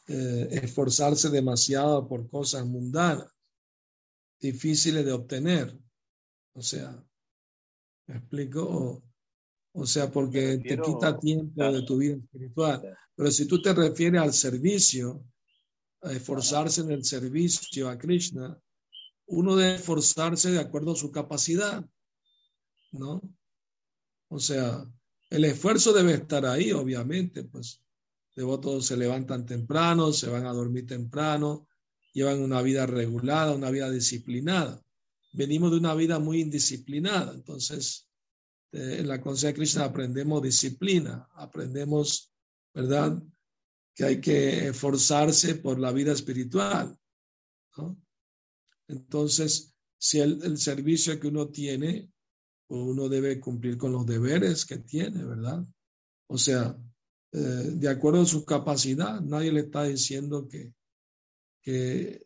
[0.09, 3.29] eh, esforzarse demasiado por cosas mundanas,
[4.41, 5.79] difíciles de obtener.
[6.55, 7.05] O sea,
[8.07, 9.03] ¿me explico?
[9.73, 12.97] O, sea, porque te quita tiempo de tu vida espiritual.
[13.15, 15.25] Pero si tú te refieres al servicio,
[16.03, 18.59] a esforzarse en el servicio a Krishna,
[19.27, 21.85] uno debe esforzarse de acuerdo a su capacidad,
[22.93, 23.21] ¿no?
[24.29, 24.85] O sea,
[25.31, 27.83] el esfuerzo debe estar ahí, obviamente, pues
[28.39, 31.67] devotos se levantan temprano, se van a dormir temprano,
[32.13, 34.81] llevan una vida regulada, una vida disciplinada.
[35.33, 38.09] Venimos de una vida muy indisciplinada, entonces
[38.73, 42.33] eh, en la conciencia de Krishna aprendemos disciplina, aprendemos,
[42.73, 43.21] ¿verdad?,
[43.93, 46.97] que hay que esforzarse por la vida espiritual.
[48.87, 52.09] Entonces, si el, el servicio que uno tiene,
[52.69, 55.67] uno debe cumplir con los deberes que tiene, ¿verdad?
[56.29, 56.79] O sea,
[57.33, 60.73] eh, de acuerdo a su capacidad, nadie le está diciendo que,
[61.63, 62.23] que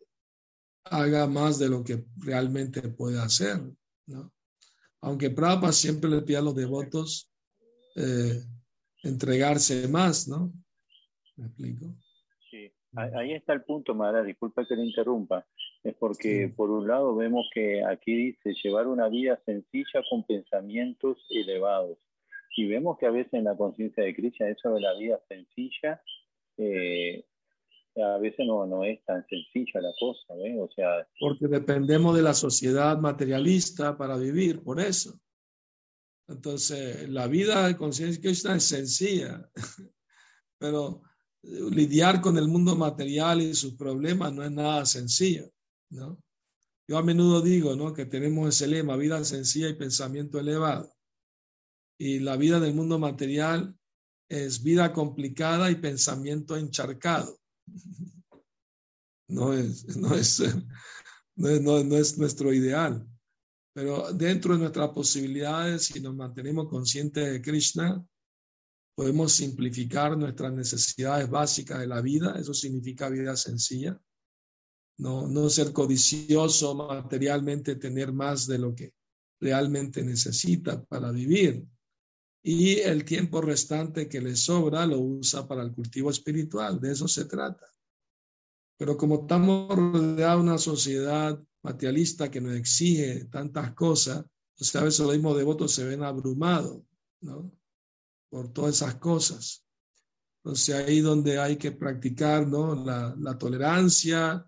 [0.85, 3.61] haga más de lo que realmente puede hacer,
[4.07, 4.31] ¿no?
[5.01, 7.29] Aunque Prabhupada siempre le pide a los devotos
[7.95, 8.41] eh,
[9.03, 10.53] entregarse más, ¿no?
[11.35, 11.93] ¿Me explico?
[12.49, 15.45] Sí, ahí está el punto, Mara, disculpa que le interrumpa.
[15.83, 21.17] Es porque, por un lado, vemos que aquí dice llevar una vida sencilla con pensamientos
[21.29, 21.97] elevados.
[22.55, 26.01] Y vemos que a veces en la conciencia de Krishna eso de la vida sencilla
[26.57, 27.25] eh,
[28.01, 30.33] a veces no, no es tan sencilla la cosa.
[30.33, 31.07] O sea...
[31.19, 35.19] Porque dependemos de la sociedad materialista para vivir, por eso.
[36.27, 39.49] Entonces, la vida de conciencia Krishna es sencilla,
[40.57, 41.01] pero
[41.43, 45.51] lidiar con el mundo material y sus problemas no es nada sencillo,
[45.89, 46.17] ¿no?
[46.87, 47.93] Yo a menudo digo, ¿no?
[47.93, 50.92] Que tenemos ese lema, vida sencilla y pensamiento elevado.
[52.03, 53.73] Y la vida del mundo material
[54.27, 57.39] es vida complicada y pensamiento encharcado.
[59.29, 60.43] No es, no es,
[61.37, 63.07] no es nuestro ideal.
[63.73, 68.05] Pero dentro de nuestras posibilidades, si nos mantenemos conscientes de Krishna,
[68.97, 72.35] podemos simplificar nuestras necesidades básicas de la vida.
[72.37, 73.97] Eso significa vida sencilla.
[74.97, 78.93] No, no ser codicioso materialmente, tener más de lo que
[79.39, 81.65] realmente necesita para vivir.
[82.45, 86.79] Y el tiempo restante que le sobra lo usa para el cultivo espiritual.
[86.79, 87.65] De eso se trata.
[88.77, 94.83] Pero como estamos rodeados de una sociedad materialista que nos exige tantas cosas, o a
[94.83, 96.81] veces los mismos devotos se ven abrumados.
[98.29, 99.65] Por todas esas cosas.
[100.43, 102.75] Entonces ahí donde hay que practicar, ¿no?
[102.75, 104.45] La, la tolerancia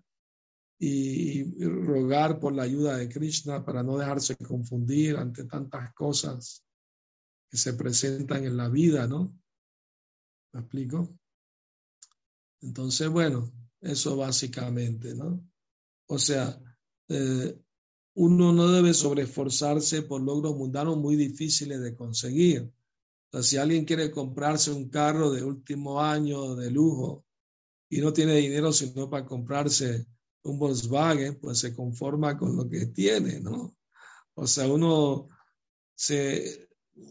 [0.78, 6.65] y rogar por la ayuda de Krishna para no dejarse confundir ante tantas cosas
[7.56, 9.38] se presentan en la vida, ¿no?
[10.52, 11.18] ¿Me explico?
[12.60, 15.40] Entonces, bueno, eso básicamente, ¿no?
[16.06, 16.58] O sea,
[17.08, 17.58] eh,
[18.14, 22.72] uno no debe sobreesforzarse por logros mundanos muy difíciles de conseguir.
[23.30, 27.26] O sea, si alguien quiere comprarse un carro de último año de lujo
[27.90, 30.06] y no tiene dinero sino para comprarse
[30.42, 33.76] un Volkswagen, pues se conforma con lo que tiene, ¿no?
[34.34, 35.28] O sea, uno
[35.94, 36.65] se,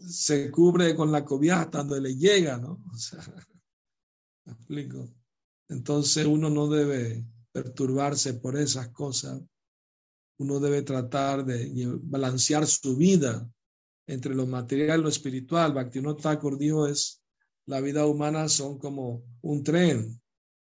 [0.08, 2.82] se cubre con la cobija hasta donde le llega, ¿no?
[2.92, 3.20] O sea,
[4.44, 5.08] ¿me explico?
[5.68, 9.42] Entonces uno no debe perturbarse por esas cosas
[10.38, 13.48] uno debe tratar de balancear su vida
[14.06, 15.72] entre lo material y lo espiritual.
[15.72, 17.22] Bhaktivinoda Thakur dijo es,
[17.66, 20.20] la vida humana son como un tren.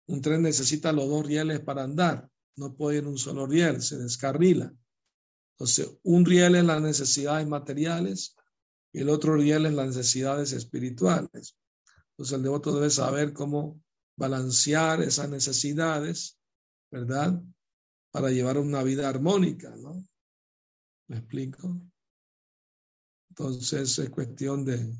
[0.07, 2.29] Un tren necesita los dos rieles para andar.
[2.57, 4.73] No puede ir un solo riel, se descarrila.
[5.55, 8.36] Entonces, un riel es las necesidades materiales
[8.97, 11.59] y el otro riel es las necesidades espirituales.
[12.13, 13.79] Entonces, el devoto debe saber cómo
[14.17, 16.39] balancear esas necesidades,
[16.91, 17.43] ¿verdad?
[18.11, 20.03] para llevar una vida armónica, ¿no?
[21.09, 21.79] ¿Me explico?
[23.29, 24.97] Entonces es cuestión de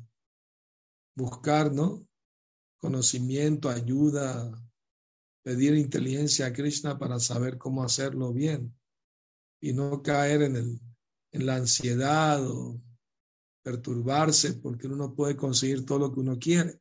[1.15, 2.07] buscar, ¿no?
[2.77, 4.63] Conocimiento, ayuda,
[5.41, 8.77] pedir inteligencia a Krishna para saber cómo hacerlo bien
[9.59, 10.79] y no caer en, el,
[11.31, 12.79] en la ansiedad o
[13.67, 16.79] perturbarse porque uno no puede conseguir todo lo que uno quiere,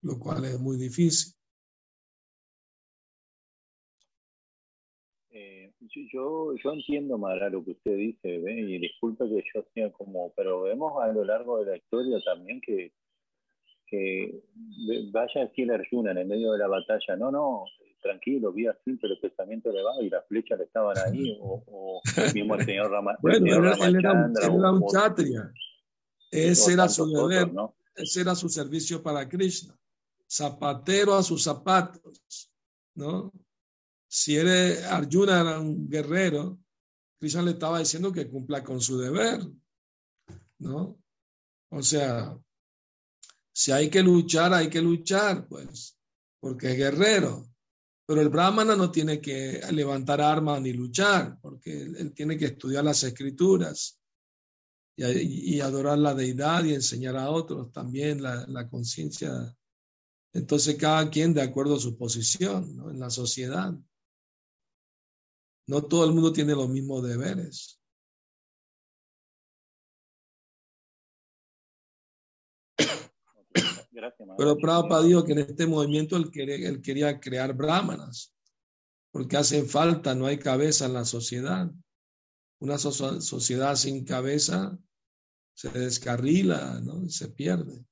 [0.00, 1.34] lo cual es muy difícil.
[6.10, 10.62] yo, yo entiendo, Mara, lo que usted dice, y disculpe que yo sea como, pero
[10.62, 12.92] vemos a lo largo de la historia también que,
[13.86, 14.42] que
[15.12, 17.64] vaya a decir Arjuna en el medio de la batalla, no, no,
[18.02, 22.02] tranquilo, vi así, pero el pensamiento elevado y las flechas estaban ahí, o, o
[22.34, 25.52] mismo el señor, Rama, bueno, él, era, un chatria,
[26.30, 27.50] ese era su deber,
[27.94, 29.74] ese era su servicio para Krishna,
[30.28, 32.50] zapatero a sus zapatos,
[32.94, 33.32] ¿no?
[34.12, 36.58] si eres Arjuna era un guerrero,
[37.18, 39.40] Krishna le estaba diciendo que cumpla con su deber,
[40.58, 40.98] ¿no?
[41.70, 42.38] O sea,
[43.54, 45.98] si hay que luchar, hay que luchar, pues,
[46.40, 47.48] porque es guerrero.
[48.12, 52.84] Pero el brahmana no tiene que levantar armas ni luchar, porque él, tiene que estudiar
[52.84, 53.98] las escrituras
[54.94, 59.56] y, adorar la deidad y enseñar a otros también la, conciencia.
[60.34, 63.72] Entonces, cada quien de acuerdo a su posición en la sociedad.
[65.66, 67.80] No todo el mundo tiene los mismos deberes.
[74.36, 78.34] Pero Prabhupada dijo que en este movimiento él quería, él quería crear brahmanas.
[79.12, 81.70] porque hacen falta, no hay cabeza en la sociedad.
[82.60, 84.78] Una sociedad sin cabeza
[85.54, 87.08] se descarrila, ¿no?
[87.08, 87.84] Se pierde.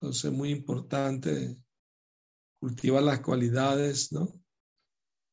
[0.00, 1.56] Entonces es muy importante
[2.58, 4.32] cultivar las cualidades, ¿no?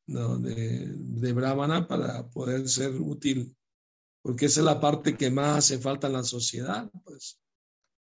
[0.06, 3.56] De, de Brahmana para poder ser útil,
[4.22, 7.40] porque esa es la parte que más hace falta en la sociedad, pues.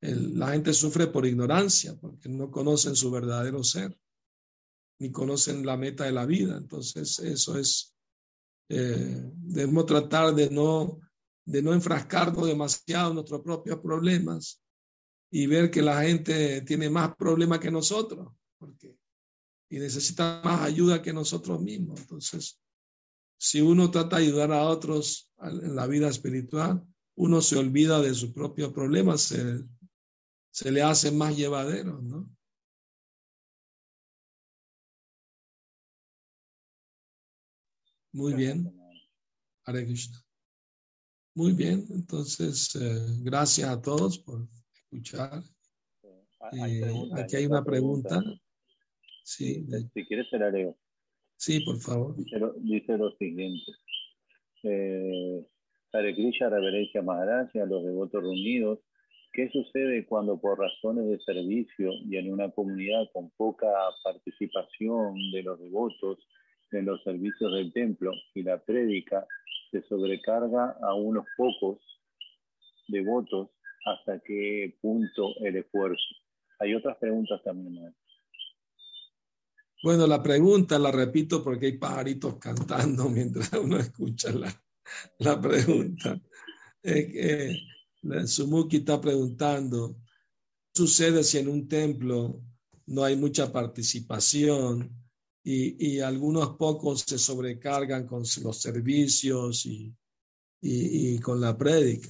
[0.03, 3.97] La gente sufre por ignorancia, porque no conocen su verdadero ser,
[4.99, 6.57] ni conocen la meta de la vida.
[6.57, 7.95] Entonces, eso es,
[8.69, 10.99] eh, debemos tratar de no,
[11.45, 14.61] de no enfrascarnos demasiado en nuestros propios problemas
[15.31, 18.27] y ver que la gente tiene más problemas que nosotros.
[18.57, 18.97] Porque
[19.73, 21.99] y necesita más ayuda que nosotros mismos.
[21.99, 22.59] Entonces,
[23.39, 26.85] si uno trata de ayudar a otros en la vida espiritual,
[27.15, 29.31] uno se olvida de sus propios problemas,
[30.53, 32.29] se le hace más llevadero, ¿no?
[38.11, 38.71] Muy bien.
[39.65, 40.19] Hare Krishna.
[41.33, 45.41] Muy bien, entonces, eh, gracias a todos por escuchar.
[46.51, 48.21] Eh, aquí hay una pregunta.
[49.23, 49.65] Sí.
[49.95, 50.77] Si quieres, el areo.
[51.35, 52.15] Sí, por favor.
[52.15, 53.71] Dice lo, siguiente.
[54.61, 55.47] Eh,
[55.91, 58.79] Hare Krishna, reverencia Maharaj a los devotos reunidos.
[59.33, 63.67] ¿Qué sucede cuando por razones de servicio y en una comunidad con poca
[64.03, 66.19] participación de los devotos
[66.71, 69.25] en los servicios del templo y la prédica
[69.71, 71.79] se sobrecarga a unos pocos
[72.87, 73.49] devotos
[73.85, 76.15] hasta qué punto el esfuerzo?
[76.59, 77.91] Hay otras preguntas también.
[79.81, 84.29] Bueno, la pregunta la repito porque hay pajaritos cantando mientras uno escucha
[85.17, 86.21] la, pregunta.
[86.83, 87.57] Eh,
[88.25, 89.95] Sumuki está preguntando,
[90.73, 92.41] ¿qué sucede si en un templo
[92.87, 94.93] no hay mucha participación
[95.43, 99.95] y, y algunos pocos se sobrecargan con los servicios y,
[100.61, 102.09] y, con la prédica?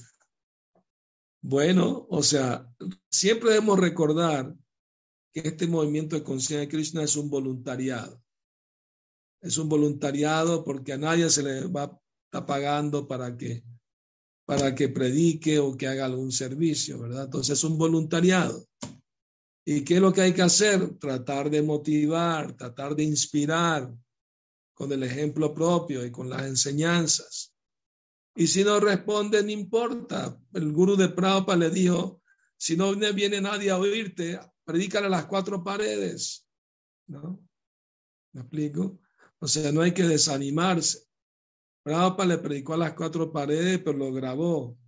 [1.40, 2.66] Bueno, o sea,
[3.10, 4.54] siempre debemos recordar
[5.32, 8.22] que este movimiento de conciencia de Krishna es un voluntariado.
[9.42, 12.00] Es un voluntariado porque a nadie se le va
[12.46, 13.62] pagando para que,
[14.44, 17.24] para que predique o que haga algún servicio, ¿verdad?
[17.24, 18.66] Entonces es un voluntariado.
[19.64, 20.98] ¿Y qué es lo que hay que hacer?
[20.98, 23.90] Tratar de motivar, tratar de inspirar
[24.74, 27.54] con el ejemplo propio y con las enseñanzas.
[28.36, 30.38] Y si no responde, no importa.
[30.52, 32.20] El gurú de Prabhupada le dijo,
[32.56, 36.46] si no viene nadie a oírte, predícale a las cuatro paredes.
[37.06, 37.40] ¿No?
[38.32, 39.00] ¿Me explico?
[39.38, 41.06] O sea, no hay que desanimarse.
[41.84, 44.78] Prabhupada le predicó a las cuatro paredes, pero lo grabó.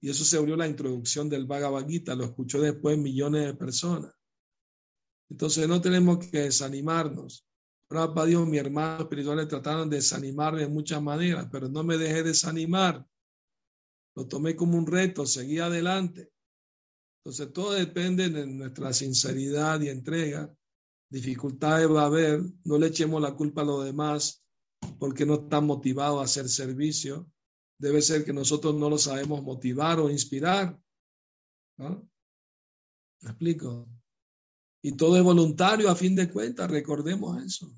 [0.00, 4.14] Y eso se abrió la introducción del Bhagavad lo escuchó después millones de personas.
[5.28, 7.44] Entonces no tenemos que desanimarnos.
[7.88, 12.22] Prabhupada Dios, mi hermano espiritual trataron de desanimarme de muchas maneras, pero no me dejé
[12.22, 13.04] desanimar.
[14.14, 16.30] Lo tomé como un reto, seguí adelante.
[17.24, 20.48] Entonces, todo depende de nuestra sinceridad y entrega.
[21.10, 24.39] Dificultades va a haber, no le echemos la culpa a los demás
[24.98, 27.30] porque no están motivados a hacer servicio.
[27.78, 30.78] Debe ser que nosotros no lo sabemos motivar o inspirar.
[31.78, 32.08] ¿no?
[33.22, 33.88] ¿Me explico?
[34.82, 37.72] Y todo es voluntario a fin de cuentas, recordemos eso.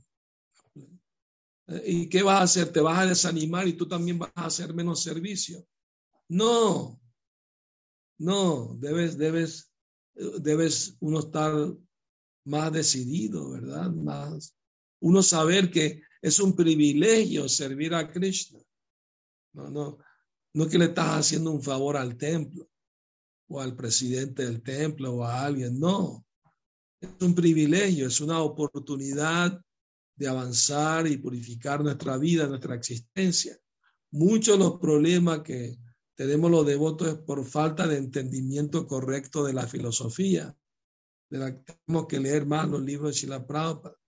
[1.85, 2.73] ¿Y qué vas a hacer?
[2.73, 5.67] ¿Te vas a desanimar y tú también vas a hacer menos servicio?
[6.29, 7.01] No,
[8.19, 9.73] no, debes, debes,
[10.41, 11.53] debes uno estar
[12.45, 13.91] más decidido, ¿verdad?
[13.91, 14.57] Más,
[15.01, 18.61] uno saber que es un privilegio servir a Krishna.
[19.55, 19.99] No, no,
[20.55, 22.71] no que le estás haciendo un favor al templo
[23.49, 26.25] o al presidente del templo o a alguien, no.
[27.01, 29.61] Es un privilegio, es una oportunidad
[30.15, 33.59] de avanzar y purificar nuestra vida, nuestra existencia.
[34.13, 35.77] Muchos de los problemas que
[36.15, 40.57] tenemos los devotos por falta de entendimiento correcto de la filosofía.
[41.29, 44.02] tenemos que leer más los libros de Shila Prabhupada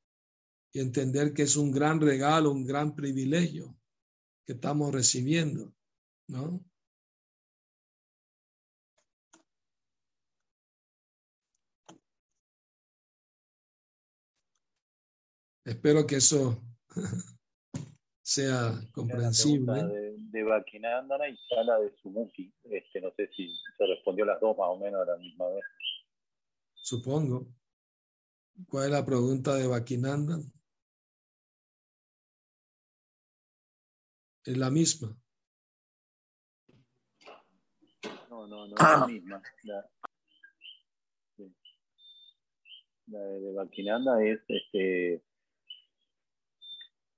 [0.74, 3.76] y entender que es un gran regalo, un gran privilegio
[4.44, 5.72] que estamos recibiendo,
[6.26, 6.60] ¿no?
[15.64, 16.60] Espero que eso
[18.22, 22.52] sea comprensible de Bakinandana y Sala de Sumuki.
[22.64, 23.48] Este, no sé si
[23.78, 25.64] se respondió las dos más o menos a la misma vez.
[26.74, 27.46] Supongo.
[28.68, 30.53] ¿Cuál es la pregunta de Bakinandana?
[34.44, 35.16] Es la misma.
[38.30, 39.42] No, no, no es la misma.
[39.64, 39.90] La,
[43.06, 45.22] de, de Bakinanda es este eh,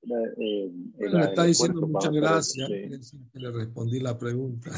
[0.07, 2.68] el Le está diciendo muchas gracias.
[3.03, 3.18] sí.
[3.35, 4.70] Le respondí la pregunta.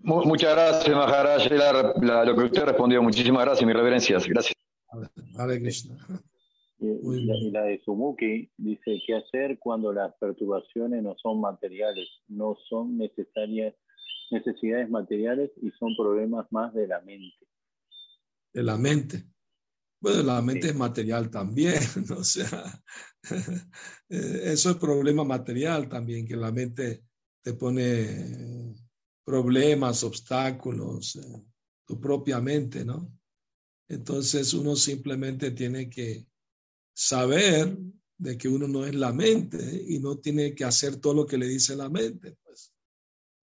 [0.00, 1.50] Mu- Muchas gracias, Maharaj.
[1.52, 4.26] La- la- lo que usted respondió, muchísimas gracias, mis reverencias.
[4.26, 4.54] Gracias.
[4.56, 5.96] Eh, Hare Krishna.
[6.82, 12.08] Y, la, y la de Sumuki dice, ¿qué hacer cuando las perturbaciones no son materiales,
[12.26, 13.74] no son necesarias,
[14.32, 17.46] necesidades materiales y son problemas más de la mente?
[18.52, 19.24] De la mente.
[20.00, 20.68] Bueno, la mente Sí.
[20.70, 21.74] es material también,
[22.08, 22.16] ¿no?
[22.18, 22.82] o sea,
[24.08, 27.04] eh, eso es problema material también, que la mente
[27.42, 28.74] te pone eh,
[29.24, 31.44] problemas, obstáculos, eh,
[31.86, 33.12] tu propia mente, ¿no?
[33.88, 36.26] Entonces uno simplemente tiene que
[36.94, 37.78] saber
[38.18, 41.38] de que uno no es la mente y no tiene que hacer todo lo que
[41.38, 42.72] le dice la mente, pues,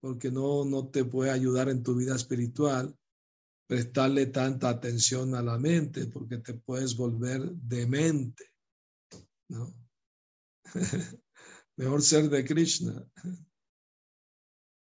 [0.02, 2.96] porque no, no te puede ayudar en tu vida espiritual
[3.68, 8.46] prestarle tanta atención a la mente, porque te puedes volver demente,
[9.50, 9.76] ¿no?
[11.78, 13.06] Mejor ser de Krishna.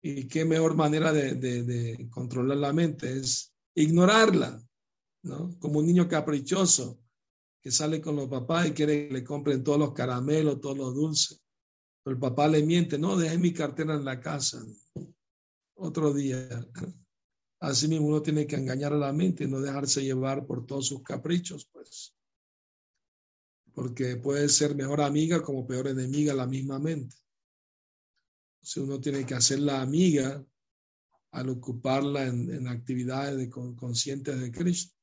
[0.03, 4.63] Y qué mejor manera de, de- de controlar la mente es ignorarla,
[5.25, 5.59] ¿no?
[5.59, 7.01] Como un niño caprichoso
[7.67, 10.95] que sale con los papás y quiere que le compren todos los caramelos, todos los
[10.95, 11.43] dulces.
[12.01, 14.65] Pero el papá le miente, no, dejé mi cartera en la casa.
[15.75, 16.49] Otro día.
[17.59, 20.87] Así mismo uno tiene que engañar a la mente y no dejarse llevar por todos
[20.87, 22.15] sus caprichos, pues.
[23.75, 27.17] Porque puede ser mejor amiga como peor enemiga la misma mente.
[28.63, 30.41] Si uno tiene que hacerla amiga
[31.33, 34.96] al ocuparla en, actividades de con- conscientes de Cristo.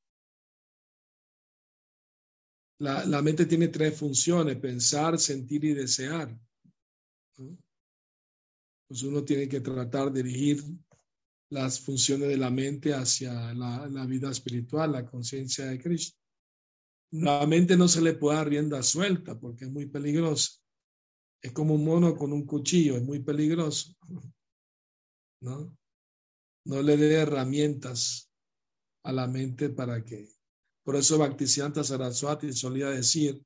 [2.78, 6.36] La, mente tiene tres funciones, pensar, sentir y desear.
[7.36, 10.62] Pues uno tiene que tratar de dirigir
[11.50, 16.18] las funciones de la mente hacia la, la vida espiritual, la conciencia de Cristo.
[17.12, 20.60] La mente no se le puede dar rienda suelta porque es muy peligrosa.
[21.40, 23.94] Es como un mono con un cuchillo, es muy peligroso.
[25.42, 25.76] ¿No?
[26.64, 28.30] No le dé herramientas
[29.04, 30.28] a la mente para que.
[30.84, 33.42] Por eso Bhaktisiddhanta Saraswati solía decir,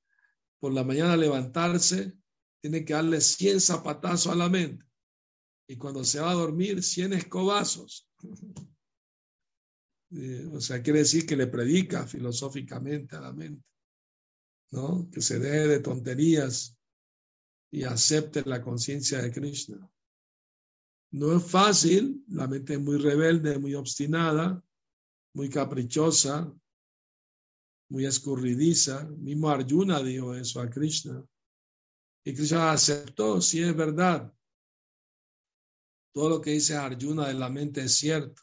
[0.58, 2.18] por la mañana levantarse,
[2.60, 4.88] tiene que darle 100 zapatazos a la mente
[5.68, 8.08] y cuando se va a dormir, 100 escobazos.
[10.10, 13.62] Eh, o sea, quiere decir que le predica filosóficamente a la mente,
[14.70, 15.06] ¿no?
[15.10, 16.78] Que se deje de tonterías
[17.70, 19.86] y acepte la conciencia de Krishna.
[21.10, 24.64] No es fácil, la mente es muy rebelde, muy obstinada,
[25.34, 26.50] muy caprichosa,
[27.90, 29.04] muy escurridiza.
[29.18, 31.24] Mismo Arjuna dijo eso a Krishna.
[32.24, 34.32] Y Krishna aceptó, sí es verdad.
[36.14, 38.42] Todo lo que dice Arjuna de la mente es cierto.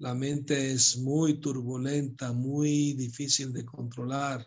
[0.00, 4.46] La mente es muy turbulenta, muy difícil de controlar.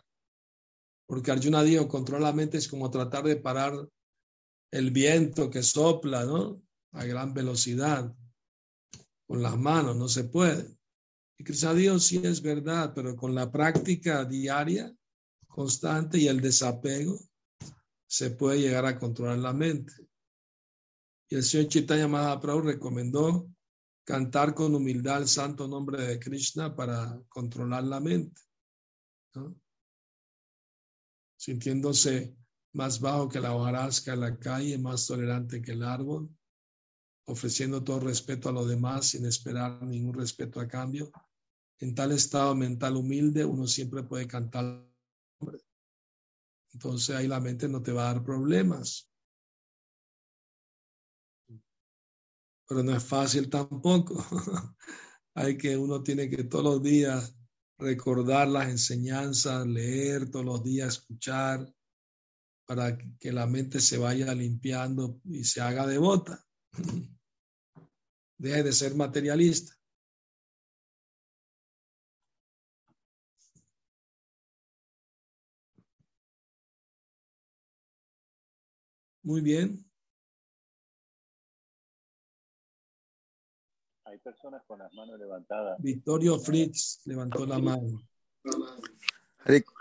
[1.08, 3.74] Porque Arjuna dijo, controlar la mente es como tratar de parar
[4.72, 6.62] el viento que sopla, ¿no?
[6.92, 8.14] A gran velocidad.
[9.26, 10.77] Con las manos, no se puede.
[11.38, 14.94] Y Krishna dijo, sí es verdad, pero con la práctica diaria,
[15.48, 17.20] constante y el desapego,
[18.08, 19.94] se puede llegar a controlar la mente.
[21.30, 23.50] Y el señor Chaitanya Mahaprabhu recomendó
[24.06, 28.42] cantar con humildad el santo nombre de Krishna para controlar la mente,
[31.36, 32.36] sintiéndose
[32.74, 36.30] más bajo que la hojarasca en la calle, más tolerante que el árbol,
[37.26, 41.12] ofreciendo todo respeto a los demás sin esperar ningún respeto a cambio.
[41.80, 44.84] En tal estado mental humilde, uno siempre puede cantar.
[46.74, 49.12] Entonces ahí la mente no te va a dar problemas.
[52.68, 54.16] Pero no es fácil tampoco.
[55.36, 57.36] Hay que, uno tiene que todos los días
[57.78, 61.72] recordar las enseñanzas, leer todos los días, escuchar,
[62.66, 66.44] para que la mente se vaya limpiando y se haga devota.
[68.40, 69.77] Deje de ser materialista.
[79.28, 79.86] Muy bien.
[84.06, 85.78] Hay personas con las manos levantadas.
[85.82, 88.02] Vittorio Fritz levantó la mano.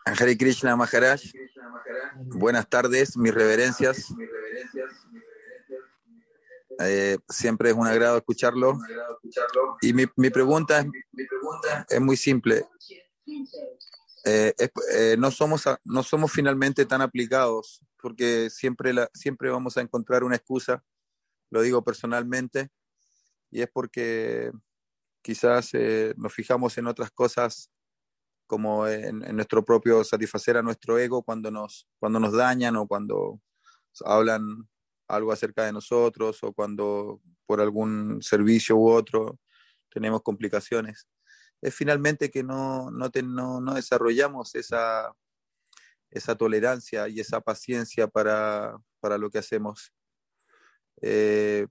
[0.05, 1.21] Hare, Krishna Maharaj.
[2.25, 4.13] Buenas tardes, mis reverencias.
[6.81, 8.81] Eh, siempre es un agrado escucharlo.
[9.81, 10.87] Y mi, mi pregunta es,
[11.89, 12.67] es muy simple.
[14.29, 14.53] Eh,
[14.93, 20.35] eh, no, somos, no somos finalmente tan aplicados porque siempre, siempre vamos a encontrar una
[20.35, 20.83] excusa,
[21.49, 22.71] lo digo personalmente,
[23.53, 24.51] y es porque
[25.23, 27.71] quizás eh, nos fijamos en otras cosas
[28.49, 32.89] como en, en nuestro propio satisfacer a nuestro ego cuando nos, cuando nos dañan o
[32.89, 33.41] cuando
[34.05, 34.69] hablan
[35.07, 39.39] algo acerca de nosotros o cuando por algún servicio u otro
[39.89, 41.07] tenemos complicaciones.
[41.63, 43.11] Es finalmente que no, no,
[43.61, 45.13] no, desarrollamos esa,
[46.11, 49.93] esa tolerancia y esa paciencia para, para lo que hacemos.
[51.03, 51.67] Eh,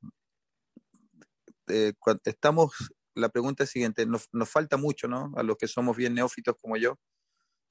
[1.68, 1.94] eh,
[2.26, 2.74] estamos,
[3.16, 5.32] la pregunta es siguiente, nos, nos, falta mucho, ¿no?
[5.36, 6.98] A los que somos bien neófitos como yo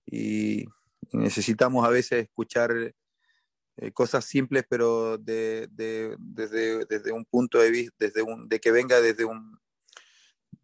[0.07, 0.67] y
[1.13, 2.95] necesitamos a veces escuchar
[3.77, 8.61] eh, cosas simples, pero de, de, desde, desde, un punto de vista, desde un, de
[8.61, 9.59] que venga desde un,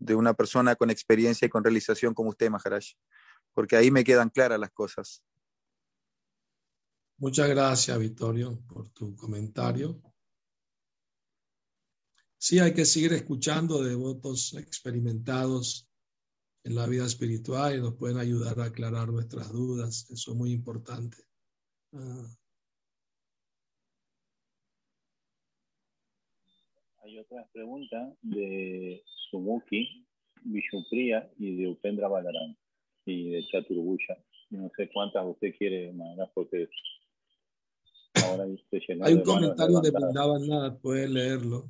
[0.00, 2.84] de una persona con experiencia y con realización como usted, Maharaj,
[3.52, 5.22] porque ahí me quedan claras las cosas.
[7.18, 10.00] Muchas gracias, Vittorio, por tu comentario.
[12.38, 15.86] Sí, hay que seguir escuchando devotos experimentados
[16.64, 20.10] en la vida espiritual y nos pueden ayudar a aclarar nuestras dudas.
[20.10, 21.18] Eso es muy importante.
[21.92, 22.26] Ah.
[27.02, 30.06] Hay otra pregunta de Sumuki,
[30.44, 32.56] Vishupriya y de Upendra Balaram
[33.04, 34.18] y de Chaturbuya.
[34.50, 36.68] No sé cuántas usted quiere, más porque
[38.24, 38.44] ahora
[39.02, 41.68] Hay un comentario de nada puede leerlo.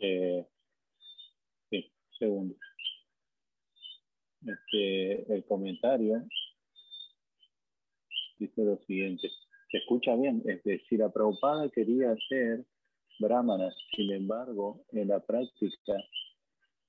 [0.00, 0.44] Eh,
[1.70, 2.56] sí, segundo.
[4.42, 6.26] Este, el comentario
[8.38, 9.30] dice lo siguiente.
[9.70, 12.64] Se escucha bien, es decir, la Prabhupada quería ser
[13.18, 15.94] brahmana, sin embargo, en la práctica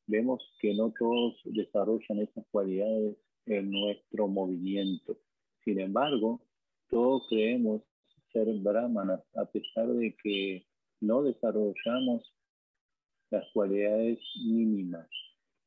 [0.08, 5.18] vemos que no todos desarrollan esas cualidades en nuestro movimiento.
[5.64, 6.42] Sin embargo,
[6.90, 7.82] todos creemos
[8.32, 10.66] ser brahmanas, a pesar de que
[11.02, 12.24] no desarrollamos
[13.32, 15.08] las cualidades mínimas.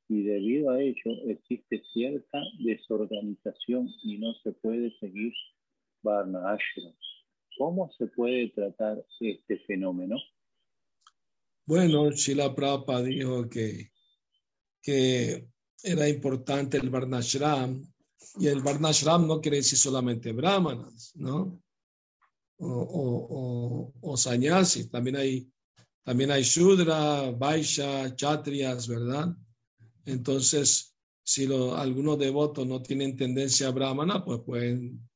[0.09, 5.32] Y debido a ello existe cierta desorganización y no se puede seguir
[6.02, 6.94] Varna Ashram.
[7.59, 10.16] ¿Cómo se puede tratar este fenómeno?
[11.68, 13.92] Bueno, Shila Prabhupada dijo que,
[14.80, 15.46] que
[15.82, 17.86] era importante el Varnashram
[18.38, 21.62] y el Varnashram no quiere decir solamente brahmanas, ¿no?
[22.56, 24.16] O, o, o, o
[24.90, 25.52] también hay
[26.02, 29.36] también hay Shudra, Vaisha, Chatrias, ¿verdad?
[30.06, 35.06] Entonces, si algunos devotos no tienen tendencia a Brahmana, pues pueden,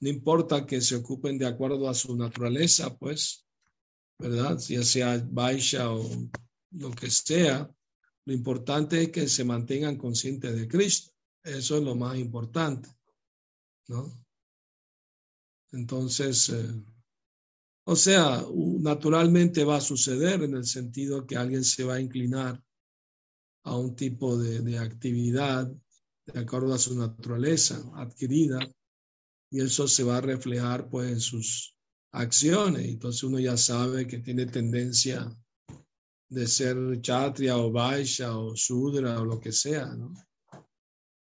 [0.00, 3.47] no importa que se ocupen de acuerdo a su naturaleza, pues,
[4.18, 4.58] ¿verdad?
[4.58, 6.08] Ya sea Vaisha o
[6.72, 7.70] lo que sea,
[8.24, 11.12] lo importante es que se mantengan conscientes de Cristo.
[11.42, 12.88] Eso es lo más importante,
[13.86, 14.12] ¿no?
[15.72, 16.84] Entonces, eh,
[17.84, 18.44] o sea,
[18.80, 22.62] naturalmente va a suceder en el sentido que alguien se va a inclinar
[23.64, 25.72] a un tipo de, actividad
[26.26, 28.60] de acuerdo a su naturaleza adquirida
[29.50, 31.77] y eso se va a reflejar pues en sus
[32.12, 32.86] acciones.
[32.86, 35.30] Entonces uno ya sabe que tiene tendencia
[36.30, 40.12] de ser chatria o vaisha o sudra o lo que sea, ¿no?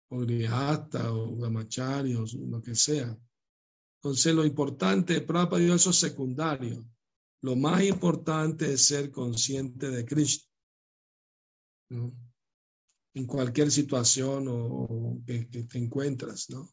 [0.09, 3.17] O grihasta o gamachari o lo que sea.
[4.05, 6.85] Entonces, lo importante, Prabhupada dijo eso es secundario.
[7.41, 10.47] Lo más importante es ser consciente de Cristo.
[11.89, 16.69] En cualquier situación o, que, te encuentras, ¿no?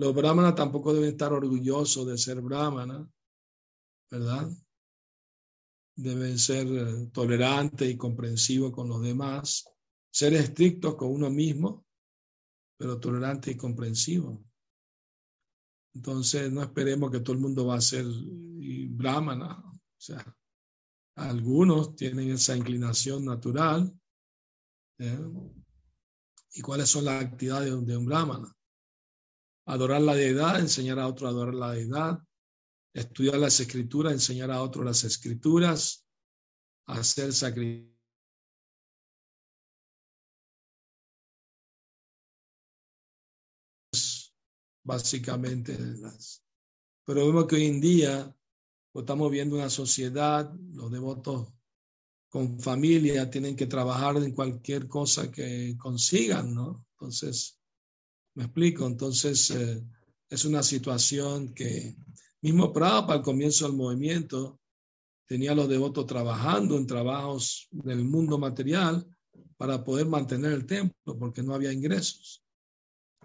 [0.00, 3.06] Los brahmanas tampoco deben estar orgullosos de ser brahmana,
[4.10, 4.50] ¿verdad?
[5.94, 9.70] Deben ser eh, tolerantes y comprensivos con los demás,
[10.10, 11.84] ser estrictos con uno mismo,
[12.78, 14.40] pero tolerantes y comprensivos.
[15.92, 18.06] Entonces, no esperemos que todo el mundo va a ser
[18.88, 19.62] brahmana.
[19.66, 20.34] O sea,
[21.16, 23.94] algunos tienen esa inclinación natural.
[24.96, 25.28] ¿eh?
[26.54, 28.56] ¿Y cuáles son las actividades de un brahmana?
[29.70, 32.18] Adorar la deidad, enseñar a otro a adorar la deidad,
[32.92, 36.04] estudiar las escrituras, enseñar a otro las escrituras,
[36.86, 37.94] hacer sacrificios
[44.82, 45.78] básicamente.
[47.04, 48.36] Pero vemos que hoy en día
[48.90, 51.52] pues, estamos viendo una sociedad, los devotos
[52.28, 56.86] con familia tienen que trabajar en cualquier cosa que consigan, ¿no?
[56.92, 57.59] Entonces,
[58.34, 59.82] me explico, entonces eh,
[60.28, 61.96] es una situación que
[62.42, 64.60] mismo Prabhupada al comienzo del movimiento
[65.26, 69.06] tenía a los devotos trabajando en trabajos del mundo material
[69.56, 72.42] para poder mantener el templo porque no había ingresos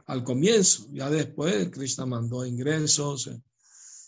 [0.07, 0.87] al comienzo.
[0.91, 3.41] Ya después Krishna mandó ingresos, eh,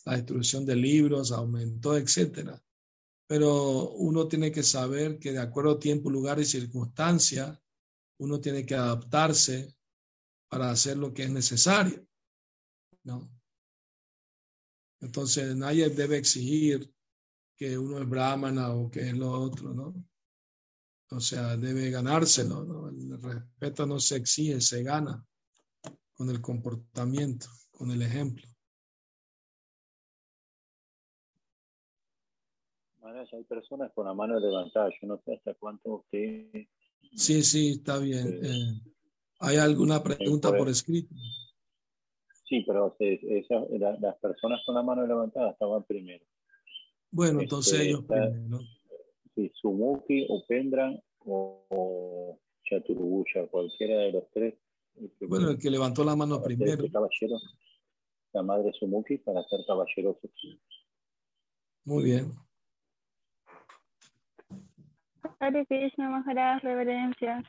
[0.05, 2.51] la distribución de libros aumentó, etc.
[3.27, 7.59] Pero uno tiene que saber que de acuerdo a tiempo, lugar y circunstancia,
[8.19, 9.76] uno tiene que adaptarse
[10.49, 12.05] para hacer lo que es necesario.
[13.03, 13.29] ¿no?
[14.99, 16.91] Entonces nadie debe exigir
[17.55, 19.93] que uno es brahmana o que es lo otro, ¿no?
[21.09, 22.89] O sea, debe ganárselo, ¿no?
[22.89, 25.25] El respeto no se exige, se gana
[26.13, 28.47] con el comportamiento, con el ejemplo.
[33.33, 36.67] hay personas con la mano levantada, yo no sé hasta cuánto usted...
[37.15, 38.39] Sí, sí, está bien.
[38.43, 38.81] Eh,
[39.39, 41.13] ¿Hay alguna pregunta por escrito?
[42.45, 42.95] Sí, pero
[43.99, 46.25] las personas con la mano levantada estaban primero.
[47.11, 48.59] Bueno, entonces este, ellos primero.
[49.35, 50.91] Sí, Sumuki, Upendra
[51.25, 52.39] o, o
[53.51, 54.55] cualquiera de los tres.
[55.21, 56.83] Bueno, el que levantó la mano primero.
[56.91, 57.37] Caballero,
[58.33, 60.29] la madre Sumuki para ser caballeroso.
[61.85, 62.31] Muy bien.
[65.39, 67.45] Hare Krishna, Maharaj, reverencias.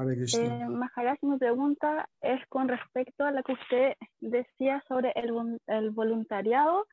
[0.00, 6.86] Eh, Maharaj, mi pregunta es con respecto a lo que usted decía sobre el, voluntariado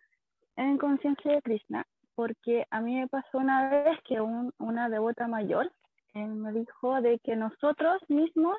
[0.56, 1.86] en conciencia de Krishna,
[2.16, 5.72] porque a mí me pasó una vez que una devota mayor
[6.14, 8.58] eh, me dijo de que nosotros mismos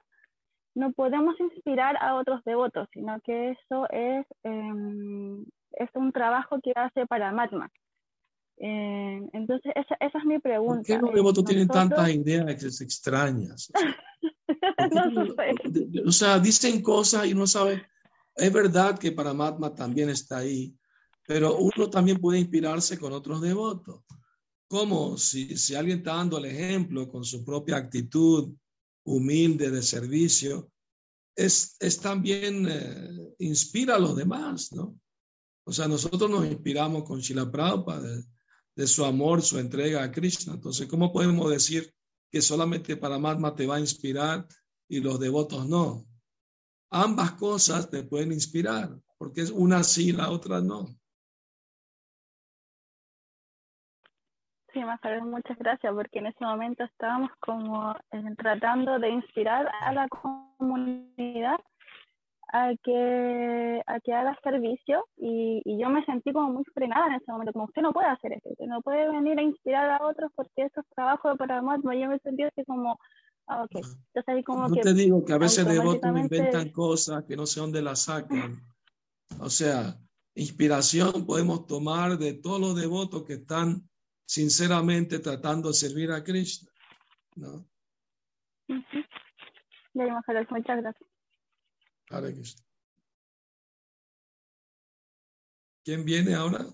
[0.74, 6.72] no podemos inspirar a otros devotos, sino que eso es, em, es un trabajo que
[6.76, 7.70] hace para Matma.
[8.58, 10.76] Eh, entonces, esa, esa, es mi pregunta.
[10.76, 13.70] ¿Por qué los devotos tienen tantas ideas extrañas?
[16.06, 17.82] O sea, dicen cosas y no sabe.
[18.34, 20.74] Es verdad que Paramatma también está ahí,
[21.26, 24.04] pero uno también puede inspirarse con otros devotos.
[24.68, 28.54] Como si, si alguien está dando el ejemplo con su propia actitud
[29.04, 30.70] humilde de servicio,
[31.34, 34.98] es, es también eh, inspira a los demás, ¿no?
[35.64, 38.22] O sea, nosotros nos inspiramos con Shila Prabhupada
[38.76, 40.54] de, su amor, su entrega a Krishna.
[40.54, 41.92] Entonces, ¿cómo podemos decir
[42.30, 44.46] que solamente Paramatma te va a inspirar
[44.88, 46.04] y los devotos no.
[46.90, 50.86] Ambas cosas te pueden inspirar, porque es una sí, la otra no.
[54.72, 54.80] Sí,
[55.22, 61.58] muchas gracias, porque en ese momento estábamos como eh, tratando de inspirar a la comunidad
[62.56, 67.14] a que, a que haga servicio y, y, yo me sentí como muy frenada en
[67.14, 70.06] ese momento, como usted no puede hacer esto, usted no puede venir a inspirar a
[70.06, 72.98] otros porque eso es trabajo de Paramatma, yo me sentí así como,
[73.46, 74.80] ah, ok, entonces ahí como que...
[74.80, 78.58] te digo que a veces devotos inventan cosas que no sé dónde las sacan,
[79.38, 79.94] o sea,
[80.34, 83.82] inspiración podemos tomar de todos los devotos que están
[84.26, 86.70] sinceramente tratando de servir a Cristo,
[87.36, 87.66] ¿no?
[88.68, 88.82] Uh
[90.50, 91.15] Muchas gracias.
[95.84, 96.66] ¿Quién viene ahora?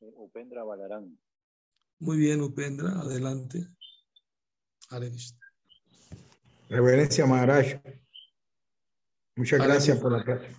[0.00, 1.18] Upendra Balarán.
[1.98, 3.68] Muy bien, Upendra, adelante.
[4.90, 5.10] Hare
[6.68, 7.80] Reverencia Maharaj.
[9.36, 10.56] Muchas gracias por la clase.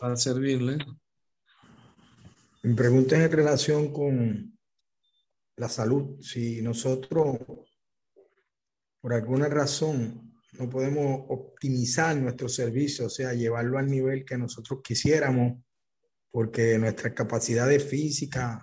[0.00, 0.78] Para servirle.
[2.62, 4.58] Mi pregunta es en relación con
[5.56, 6.20] la salud.
[6.20, 7.38] Si nosotros,
[9.00, 14.80] por alguna razón, no podemos optimizar nuestro servicio, o sea, llevarlo al nivel que nosotros
[14.82, 15.62] quisiéramos,
[16.30, 18.62] porque nuestras capacidades físicas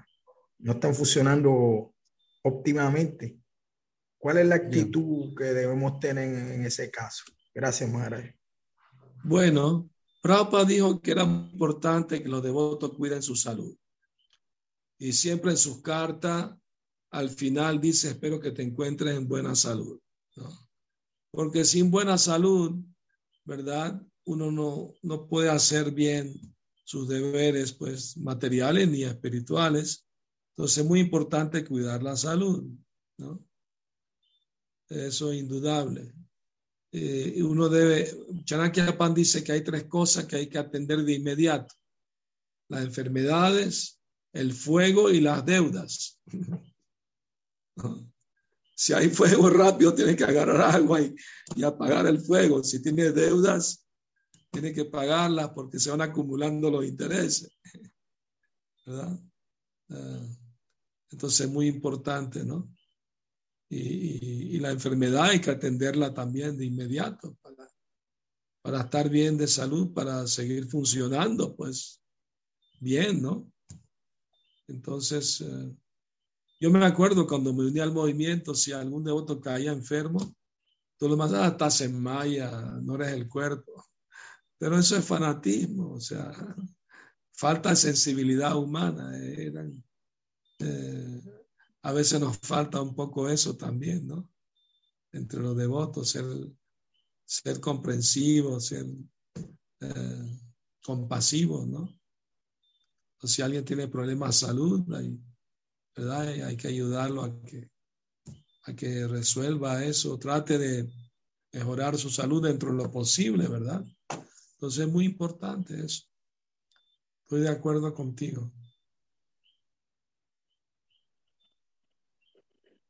[0.60, 1.94] no están funcionando
[2.44, 3.38] óptimamente.
[4.18, 7.24] ¿Cuál es la actitud que debemos tener en ese caso?
[7.54, 8.36] Gracias, Maharaj.
[9.24, 9.90] Bueno,
[10.22, 13.76] Prabhupada dijo que era importante que los devotos cuiden su salud.
[15.00, 16.52] Y siempre en sus cartas,
[17.10, 20.00] al final dice, espero que te encuentres en buena salud.
[20.36, 20.71] ¿no?
[21.32, 22.76] Porque sin buena salud,
[23.46, 24.02] ¿verdad?
[24.26, 26.34] Uno no, no puede hacer bien
[26.84, 30.06] sus deberes, pues, materiales ni espirituales.
[30.52, 32.70] Entonces es muy importante cuidar la salud,
[33.18, 33.44] ¿no?
[34.90, 36.14] Eso es indudable.
[36.92, 38.12] Eh, uno debe,
[38.44, 41.74] Chanakya Pan dice que hay tres cosas que hay que atender de inmediato.
[42.68, 44.02] Las enfermedades,
[44.34, 46.20] el fuego y las deudas.
[48.82, 52.64] Si hay fuego rápido, tiene que agarrar agua y, apagar el fuego.
[52.64, 53.88] Si tiene deudas,
[54.50, 57.52] tiene que pagarlas porque se van acumulando los intereses.
[58.84, 59.20] ¿Verdad?
[59.92, 60.28] Ah,
[61.12, 62.76] entonces es muy importante, ¿no?
[63.70, 67.70] Y, la enfermedad hay que atenderla también de inmediato para,
[68.64, 72.02] para estar bien de salud, para seguir funcionando, pues
[72.80, 73.52] bien, ¿no?
[74.68, 75.76] Entonces, eh,
[76.62, 80.36] yo me acuerdo cuando me uní al movimiento, si algún devoto caía enfermo,
[80.96, 82.52] todo lo más, estás en Maya,
[82.84, 83.84] no eres el cuerpo.
[84.60, 86.32] Pero eso es fanatismo, o sea,
[87.32, 89.12] falta de sensibilidad humana.
[90.60, 91.22] Eh,
[91.82, 94.30] a veces nos falta un poco eso también, ¿no?
[95.14, 96.26] Entre los devotos, ser,
[97.26, 98.86] ser comprensivos, ser
[99.80, 100.40] eh,
[100.84, 102.00] compasivos, ¿no?
[103.20, 105.20] O si alguien tiene problemas de salud, hay,
[105.96, 106.28] ¿verdad?
[106.28, 107.70] hay que ayudarlo a que,
[108.66, 110.90] a que resuelva eso, trate de
[111.54, 113.84] mejorar su salud dentro de lo posible, ¿verdad?
[114.54, 116.06] Entonces es muy importante eso.
[117.24, 118.52] Estoy de acuerdo contigo.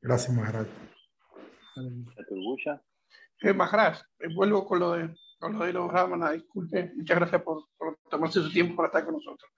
[0.02, 0.68] Gracias, Maharaj.
[3.44, 7.42] Eh, Maharaj, eh, vuelvo con lo de, con lo de los brahmanas, disculpe, muchas gracias
[7.42, 7.66] por,
[8.10, 9.50] tomarse su tiempo para estar con nosotros.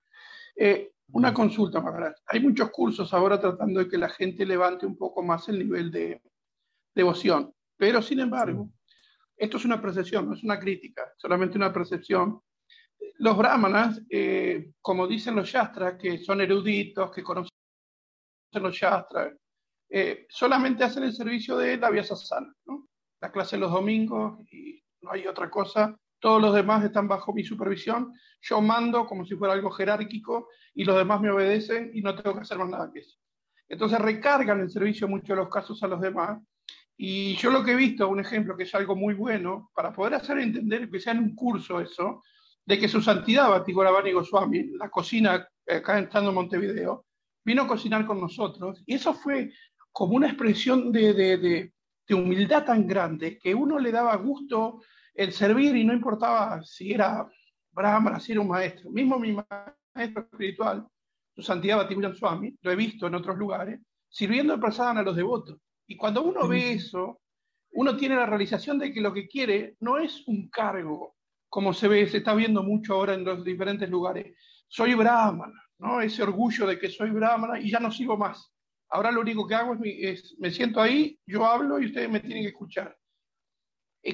[0.55, 2.15] Eh, una consulta, Maharaj.
[2.27, 5.91] Hay muchos cursos ahora tratando de que la gente levante un poco más el nivel
[5.91, 6.21] de
[6.95, 8.69] devoción, pero sin embargo,
[9.35, 12.41] esto es una percepción, no es una crítica, solamente una percepción.
[13.17, 17.51] Los brahmanas, eh, como dicen los yastras, que son eruditos, que conocen
[18.53, 19.33] los yastras,
[19.89, 22.87] eh, solamente hacen el servicio de la vía sasana, ¿no?
[23.21, 25.97] la clase los domingos y no hay otra cosa.
[26.23, 28.13] Todos los demás están bajo mi supervisión.
[28.39, 32.33] Yo mando como si fuera algo jerárquico y los demás me obedecen y no tengo
[32.33, 33.17] que hacer más nada que eso.
[33.67, 36.39] Entonces recargan el servicio muchos los casos a los demás
[36.95, 40.13] y yo lo que he visto, un ejemplo que es algo muy bueno, para poder
[40.13, 42.23] hacer entender que sea en un curso eso,
[42.65, 47.05] de que su santidad Batigoravani Goswami, la cocina acá estando en Montevideo,
[47.43, 49.51] vino a cocinar con nosotros, y eso fue
[49.91, 51.73] como una expresión de, de, de,
[52.07, 54.79] de, humildad tan grande que uno le daba gusto
[55.13, 57.29] el servir y no importaba si era
[57.71, 58.89] Brahma, si era un maestro.
[58.91, 60.87] Mismo mi maestro espiritual,
[61.35, 65.15] su santidad Batigoravani Swami, lo he visto en otros lugares, sirviendo de prasada a los
[65.15, 65.59] devotos.
[65.87, 67.21] Y cuando uno ve eso,
[67.71, 71.15] uno tiene la realización de que lo que quiere no es un cargo,
[71.49, 74.35] como se ve, se está viendo mucho ahora en los diferentes lugares.
[74.67, 76.01] Soy brahmana, ¿no?
[76.01, 78.51] Ese orgullo de que soy brahmana y ya no sigo más.
[78.89, 82.43] Ahora lo único que hago es, me siento ahí, yo hablo y ustedes me tienen
[82.43, 82.95] que escuchar.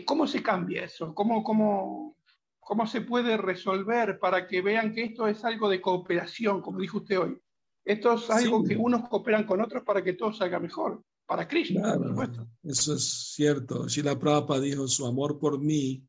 [0.06, 1.14] ¿Cómo se cambia eso?
[1.16, 2.18] ¿Cómo, cómo,
[2.60, 7.00] ¿Cómo se puede resolver para que vean que esto es algo de cooperación, como dijo
[7.00, 7.42] usted hoy?
[7.84, 11.96] Esto es algo que unos cooperan con otros para que todo salga mejor para Krishna,
[12.64, 13.86] Eso es cierto.
[14.04, 16.04] la Prabhupada dijo, su amor por mí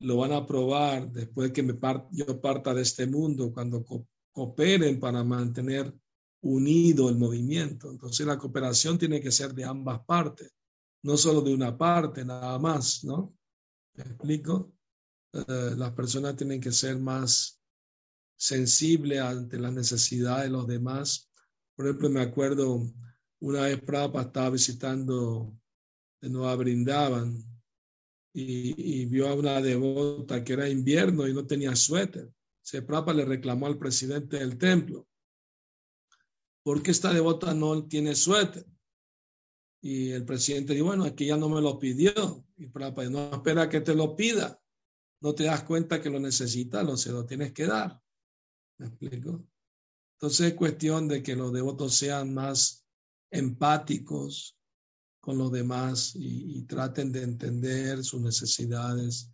[0.00, 1.78] lo van a probar después que me
[2.10, 3.84] yo parta de este mundo, cuando
[4.32, 5.94] cooperen para mantener
[6.42, 7.90] unido el movimiento.
[7.90, 10.54] Entonces la cooperación tiene que ser de ambas partes,
[11.02, 13.34] no solo de una parte, nada más, ¿no?
[13.94, 14.72] ¿Me explico?
[15.32, 17.60] Eh, las personas tienen que ser más
[18.36, 21.30] sensibles ante las necesidades de los demás.
[21.74, 22.82] Por ejemplo, me acuerdo
[23.40, 25.54] una vez Prabhupada estaba visitando
[26.20, 27.42] de Nueva Brindaban
[28.32, 32.30] y, vio a una devota que era invierno y no tenía suéter.
[32.62, 35.06] Se Prabhupada le reclamó al presidente del templo,
[36.62, 38.66] ¿por qué esta devota no tiene suéter?
[39.82, 42.44] Y el presidente dijo, bueno, aquí ya no me lo pidió.
[42.56, 44.60] Y Prabhupada no espera que te lo pida.
[45.22, 48.00] No te das cuenta que lo necesitas, lo se lo tienes que dar.
[48.78, 49.46] ¿Me explico?
[50.14, 52.86] Entonces es cuestión de que los devotos sean más
[53.30, 54.58] empáticos
[55.20, 59.30] con los demás y, traten de entender sus necesidades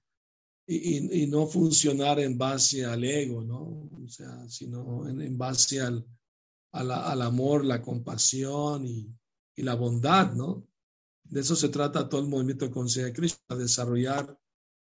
[0.66, 3.88] y, no funcionar en base al ego, ¿no?
[4.04, 6.04] O sea, sino en, base al,
[6.72, 9.08] al, amor, la compasión y,
[9.62, 10.66] la bondad, ¿no?
[11.24, 14.38] De eso se trata todo el movimiento de Consejo de Cristo, desarrollar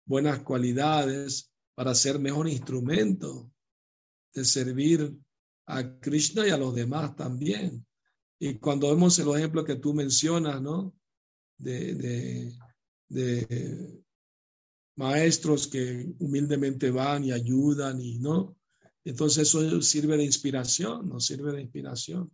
[0.04, 3.50] buenas cualidades para ser mejor instrumento
[4.34, 5.16] de servir
[5.66, 7.86] a Krishna y a los demás también.
[8.38, 10.94] Y cuando vemos el ejemplo que tú mencionas, ¿no?
[11.58, 11.94] De,
[13.08, 14.02] de,
[14.96, 18.56] maestros que humildemente van y ayudan y no.
[19.04, 22.30] Entonces eso sirve de inspiración, nos sirve de inspiración.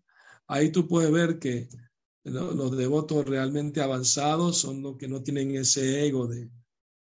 [0.46, 1.68] Ahí tú puedes ver que
[2.24, 6.50] los devotos realmente avanzados son los que no tienen ese ego de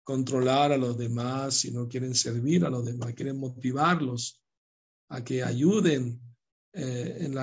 [0.02, 4.42] controlar a los demás, sino quieren servir a los demás, quieren motivarlos
[5.08, 6.20] a que ayuden
[6.72, 7.36] eh, en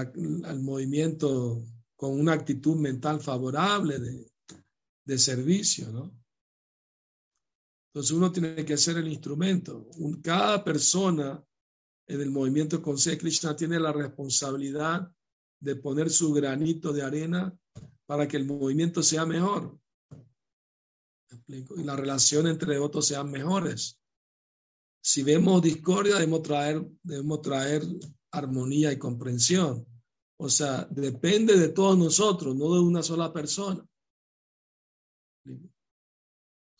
[0.46, 1.64] el movimiento
[1.96, 4.32] con una actitud mental favorable de,
[5.06, 6.24] de servicio, ¿no?
[7.94, 9.88] Entonces uno tiene que ser el instrumento.
[10.24, 11.44] cada persona
[12.08, 15.12] en el movimiento con Krishna tiene la responsabilidad
[15.64, 17.58] de poner su granito de arena
[18.06, 19.80] para que el movimiento sea mejor.
[21.48, 24.00] Y la relación entre otros sean mejores.
[25.02, 27.84] Si vemos discordia, debemos traer, debemos traer
[28.32, 29.86] armonía y comprensión.
[30.38, 33.86] O sea, depende de todos nosotros, no de una sola persona.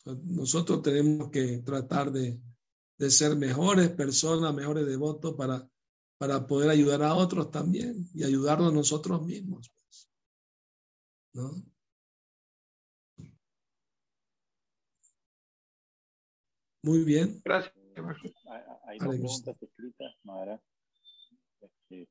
[0.04, 2.38] Nosotros tenemos que tratar de,
[3.08, 5.66] ser mejores personas, mejores devotos para,
[6.26, 9.70] para poder ayudar a otros también y ayudarnos a nosotros mismos.
[9.84, 10.10] Pues.
[11.34, 11.50] ¿No?
[16.82, 17.42] Muy bien.
[17.44, 17.74] Gracias.
[18.86, 20.58] Hay dos preguntas escritas, Mara.
[21.90, 22.08] Este,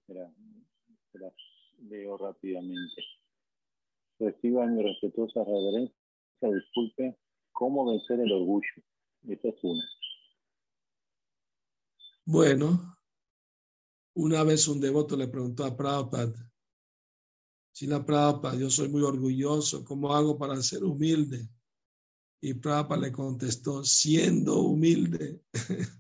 [1.89, 3.03] leo rápidamente.
[4.20, 5.97] Reciba mi respetuosa reverencia,
[6.39, 7.18] disculpe,
[7.51, 8.74] ¿cómo vencer el orgullo?
[9.28, 9.84] Esta es una.
[12.26, 12.95] Bueno,
[14.16, 16.51] una vez un devoto le preguntó a Prabhupada,
[17.82, 21.49] la Prabhupada, yo soy muy orgulloso, ¿cómo hago para ser humilde?
[22.41, 25.41] Y Prabhupada le contestó, siendo humilde.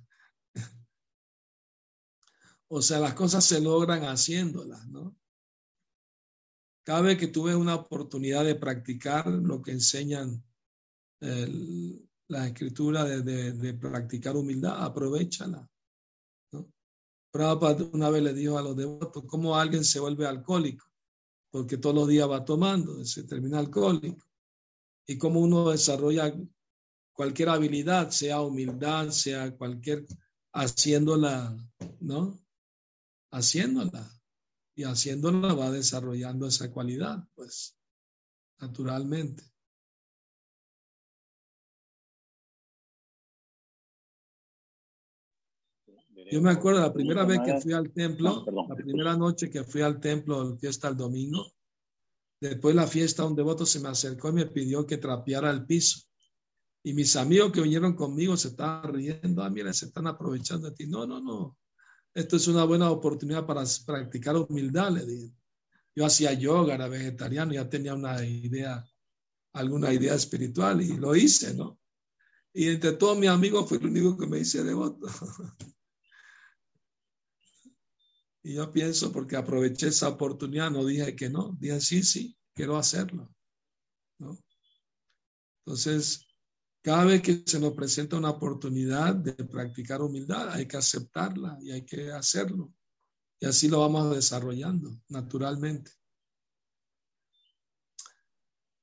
[2.67, 5.15] o sea, las cosas se logran haciéndolas, ¿no?
[6.83, 10.43] Cada vez que tú ves una oportunidad de practicar lo que enseñan
[12.27, 15.69] la escritura de, de, practicar humildad, aprovechala.
[17.33, 20.85] Prabhupada una vez le dijo a los devotos, ¿cómo alguien se vuelve alcohólico?
[21.49, 24.23] Porque todos los días va tomando, se termina alcohólico.
[25.07, 26.31] Y cómo uno desarrolla
[27.11, 30.05] cualquier habilidad, sea humildad, sea cualquier,
[30.53, 31.57] haciéndola,
[31.99, 32.39] ¿no?
[33.31, 34.07] Haciéndola
[34.75, 37.75] y haciéndolo va desarrollando esa cualidad, pues,
[38.59, 39.43] naturalmente.
[46.33, 49.83] Yo me acuerdo la primera vez que fui al templo, la primera noche que fui
[49.83, 51.53] al templo, fiesta el domingo,
[52.41, 55.63] después de la fiesta un devoto se me acercó y me pidió que trapeara el
[55.67, 55.99] piso.
[56.81, 60.75] Y mis amigos que vinieron conmigo se estaban riendo, ah, mira, se están aprovechando de
[60.75, 60.87] ti.
[60.87, 61.55] No, no, no,
[62.15, 65.35] esto es una buena oportunidad para practicar humildad, le dije.
[65.95, 68.83] Yo hacía yoga, era vegetariano, ya tenía una idea,
[69.53, 71.77] alguna idea espiritual y lo hice, ¿no?
[72.51, 75.05] Y entre todos mis amigos fue el único que me hice devoto.
[78.43, 82.75] y yo pienso, porque aproveché esa oportunidad, no dije que no, dije sí, sí, quiero
[82.75, 83.33] hacerlo.
[84.19, 84.37] ¿no?
[85.65, 86.27] Entonces,
[86.81, 91.71] cada vez que se nos presenta una oportunidad de practicar humildad, hay que aceptarla y
[91.71, 92.73] hay que hacerlo.
[93.39, 95.91] Y así lo vamos desarrollando naturalmente.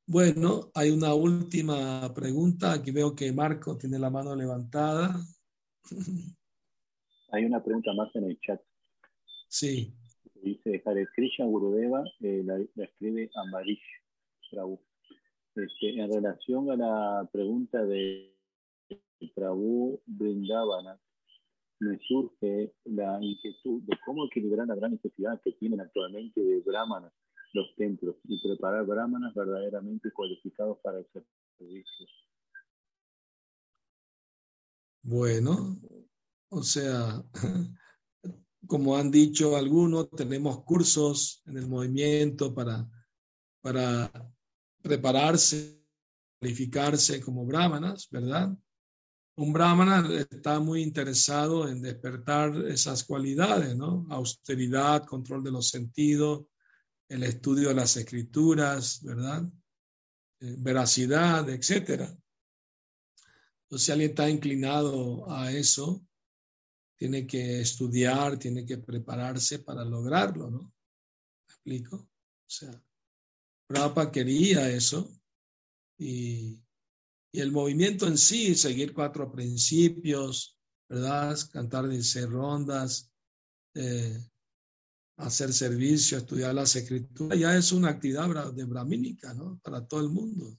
[0.06, 2.72] Bueno, hay una última pregunta.
[2.72, 5.14] Aquí veo que Marco tiene la mano levantada.
[7.32, 8.60] Hay una pregunta más en el chat.
[9.50, 9.92] Sí.
[10.42, 13.82] Dice Hare Krishna Gurudeva, eh, la, escribe Amarish
[14.50, 14.80] Prabhu.
[15.56, 18.32] Este, en relación a la pregunta de
[19.34, 20.98] Prabhu Brindavana,
[21.80, 27.12] me surge la inquietud de cómo equilibrar la gran necesidad que tienen actualmente de brahmanas
[27.52, 31.06] los templos y preparar brahmanas verdaderamente cualificados para el
[31.58, 32.06] servicio.
[35.02, 35.76] Bueno,
[36.50, 37.24] o sea,
[38.66, 42.88] como han dicho algunos, tenemos cursos en el movimiento para,
[43.60, 44.12] para
[44.82, 45.82] prepararse,
[46.40, 48.56] calificarse como brahmanas, ¿verdad?
[49.36, 54.06] Un brahmana está muy interesado en despertar esas cualidades, ¿no?
[54.10, 56.44] Austeridad, control de los sentidos,
[57.08, 59.48] el estudio de las escrituras, ¿verdad?
[60.40, 62.16] Eh, veracidad, etcétera.
[63.64, 66.04] Entonces, si alguien está inclinado a eso,
[67.00, 70.60] tiene que estudiar, tiene que prepararse para lograrlo, ¿no?
[70.60, 71.96] ¿Me explico?
[71.96, 72.10] O
[72.46, 72.70] sea,
[73.66, 75.10] Prabhupada quería eso
[75.96, 76.62] y,
[77.32, 80.58] el movimiento en sí, seguir cuatro principios,
[80.90, 81.38] ¿verdad?
[81.52, 83.10] Cantar de rondas,
[83.74, 84.18] eh,
[85.16, 89.58] hacer servicio, estudiar las escrituras, ya es una actividad de brahmínica, ¿no?
[89.62, 90.58] Para todo el mundo.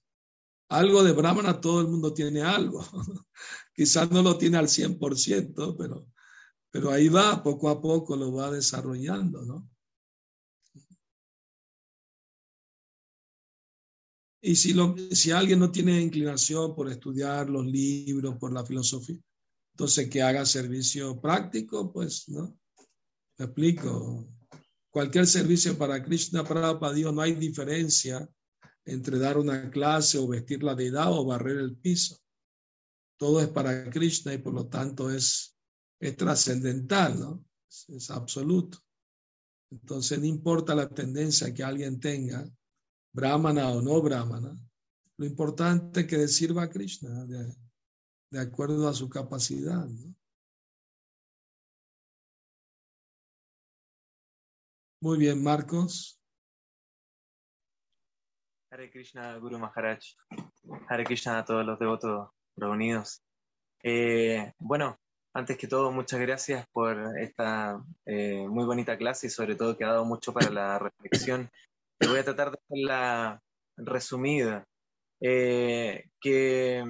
[0.70, 2.84] Algo de brahmana, todo el mundo tiene algo.
[3.76, 6.08] Quizás no lo tiene al 100%, pero,
[6.72, 9.70] pero ahí va, poco a poco lo va desarrollando, ¿no?
[14.44, 19.20] Y si, alguien no tiene inclinación por estudiar los libros, por la filosofía,
[19.74, 22.58] entonces que haga servicio práctico, pues, ¿no?
[23.38, 24.28] Me explico.
[24.90, 28.28] Cualquier servicio para Krishna, para, para Dios, no hay diferencia
[28.84, 32.18] entre dar una clase o vestir la deidad o barrer el piso.
[33.18, 35.56] Todo es para Krishna y por lo tanto es,
[36.02, 37.46] es trascendental, ¿no?
[37.70, 38.80] es absoluto.
[39.70, 42.44] Entonces, no importa la tendencia que alguien tenga,
[43.14, 44.58] brahmana o no brahmana,
[45.18, 49.88] lo importante es que sirva a Krishna de, acuerdo a su capacidad.
[55.02, 56.20] Muy bien, Marcos.
[58.72, 60.00] Hare Krishna, Guru Maharaj.
[60.90, 63.22] Hare Krishna a todos los devotos reunidos.
[63.84, 65.01] Eh, bueno,
[65.34, 69.86] antes que todo, muchas gracias por esta eh, muy bonita clase y sobre todo que
[69.86, 71.50] ha dado mucho para la reflexión
[72.08, 73.42] voy a tratar de hacerla
[73.78, 74.66] resumida.
[75.24, 76.84] Eh, que,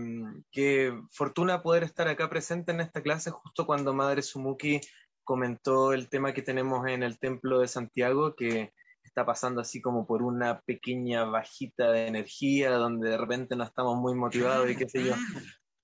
[1.12, 4.80] fortuna poder estar acá presente en esta clase justo cuando Madre Sumuki
[5.24, 8.74] comentó el tema que tenemos en el Templo de Santiago, que
[9.04, 13.98] está pasando así como por una pequeña bajita de energía, donde de repente no estamos
[13.98, 15.14] muy motivados y qué sé yo.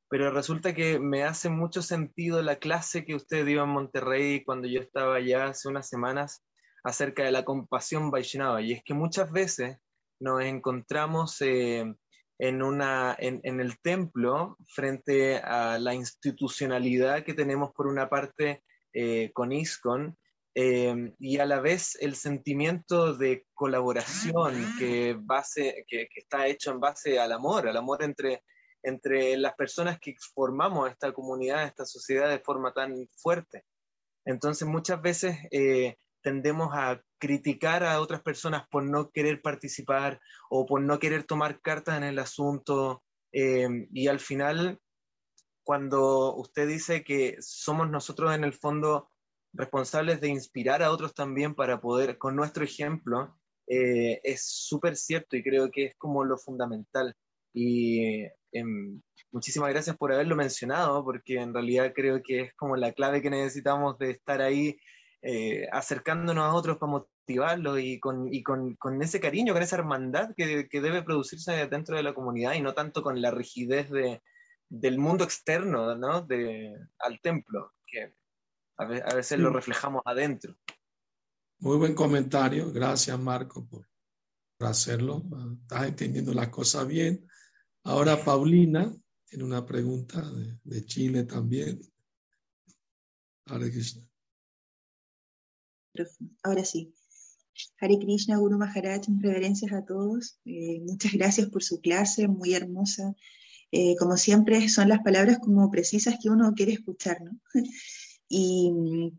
[0.09, 4.67] Pero resulta que me hace mucho sentido la clase que usted dio en Monterrey cuando
[4.67, 6.43] yo estaba allá hace unas semanas
[6.83, 8.61] acerca de la compasión Vaishnava.
[8.61, 9.77] Y es que muchas veces
[10.19, 11.93] nos encontramos eh,
[12.39, 19.31] en, una, en, el templo frente a la institucionalidad que tenemos por una parte eh,
[19.33, 20.17] con ISCON
[20.55, 26.79] eh, y a la vez el sentimiento de colaboración que, base, que, está hecho en
[26.79, 28.43] base al amor, al amor entre,
[28.87, 33.65] entre las personas que formamos esta comunidad, esta sociedad de forma tan fuerte.
[34.25, 35.37] Entonces muchas veces
[36.21, 40.19] tendemos a criticar a otras personas por no querer participar
[40.49, 43.03] o por no querer tomar cartas en el asunto.
[43.31, 44.77] Eh, y al final,
[45.63, 49.09] cuando usted dice que somos nosotros en el fondo
[49.53, 55.35] responsables de inspirar a otros también para poder, con nuestro ejemplo, eh, es súper cierto
[55.35, 57.15] y creo que es como lo fundamental.
[57.53, 62.91] Y em, muchísimas gracias por haberlo mencionado, porque en realidad creo que es como la
[62.93, 64.77] clave que necesitamos de estar ahí
[65.21, 69.77] eh, acercándonos a otros para motivarlos y, con, y con, con, ese cariño, con esa
[69.77, 73.89] hermandad que, que, debe producirse dentro de la comunidad y no tanto con la rigidez
[73.89, 74.21] de,
[74.69, 76.21] del mundo externo ¿no?
[76.21, 78.13] de, al templo, que
[78.77, 80.55] a, veces lo reflejamos adentro.
[81.59, 83.87] Muy buen comentario, gracias Marco por,
[84.57, 85.23] por hacerlo,
[85.61, 87.26] estás entendiendo las cosas bien.
[87.87, 88.93] Ahora Paulina
[89.29, 91.79] tiene una pregunta de, de Chile también.
[93.45, 94.03] Hare Krishna.
[96.43, 96.93] Ahora sí.
[97.79, 100.37] Hare Krishna, Guru Maharaj, reverencias a todos.
[100.43, 103.15] Eh, muchas gracias por su clase, muy hermosa.
[103.71, 107.39] Eh, como siempre, son las palabras como precisas que uno quiere escuchar, ¿no?
[108.29, 108.69] Y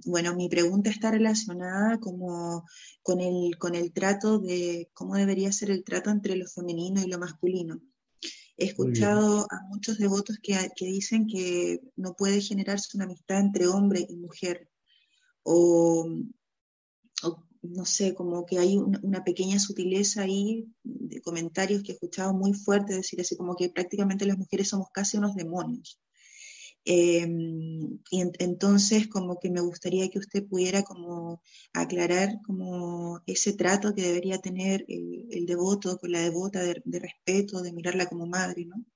[0.05, 2.66] bueno, mi pregunta está relacionada como
[3.03, 7.07] con el, con el trato de cómo debería ser el trato entre lo femenino y
[7.07, 7.81] lo masculino.
[8.59, 13.68] He escuchado a muchos devotos que, que, dicen que no puede generarse una amistad entre
[13.68, 14.68] hombre y mujer,
[15.44, 16.09] o,
[17.62, 22.52] no sé, como que hay una, pequeña sutileza ahí de comentarios que he escuchado muy
[22.52, 26.00] fuerte, decir así como que prácticamente las mujeres somos casi unos demonios.
[26.91, 31.43] Em, y entonces como que me gustaría que usted pudiera como
[31.74, 37.74] aclarar como ese trato que debería tener el, devoto con la devota de, respeto, de
[37.74, 38.86] mirarla como madre, ¿no?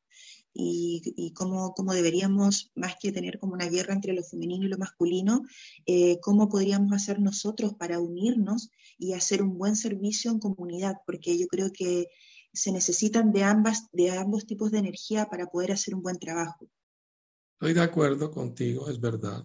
[0.55, 4.79] y, cómo, cómo, deberíamos, más que tener como una guerra entre lo femenino y lo
[4.79, 5.43] masculino,
[5.85, 11.39] eh, cómo podríamos hacer nosotros para unirnos y hacer un buen servicio en comunidad, porque
[11.39, 12.07] yo creo que
[12.55, 16.71] se necesitan de, ambas, de ambos tipos de energía para poder hacer un buen trabajo.
[17.63, 19.45] Estoy de acuerdo contigo, es verdad.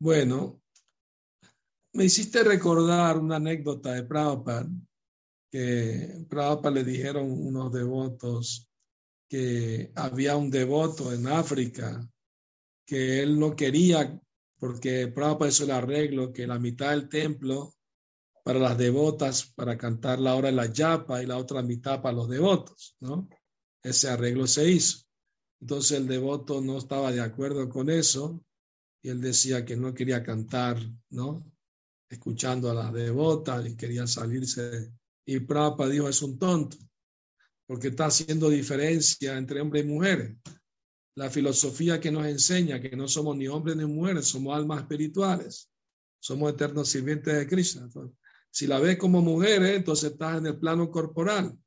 [0.00, 0.60] Bueno,
[1.92, 4.68] me hiciste recordar una anécdota de Prabhupada,
[5.48, 8.68] que Prabhupada le dijeron unos devotos,
[9.28, 12.04] que había un devoto en África
[12.84, 14.20] que él no quería,
[14.58, 17.76] porque Prabhupada hizo el arreglo, que la mitad del templo
[18.42, 22.16] para las devotas, para cantar la hora de la yapa y la otra mitad para
[22.16, 23.28] los devotos, ¿no?
[23.84, 25.03] Ese arreglo se hizo.
[25.64, 28.44] Entonces el devoto no estaba de acuerdo con eso
[29.02, 30.78] y él decía que no quería cantar,
[31.08, 31.50] ¿no?
[32.06, 34.92] Escuchando a las devotas y quería salirse.
[35.24, 36.76] Y Prabhupada dijo, es un tonto
[37.66, 40.36] porque está haciendo diferencia entre hombres y mujeres.
[41.14, 45.70] La filosofía que nos enseña que no somos ni hombres ni mujeres, somos almas espirituales,
[46.20, 47.88] somos eternos sirvientes de Cristo.
[48.50, 51.58] si la ves como mujeres, entonces estás en el plano corporal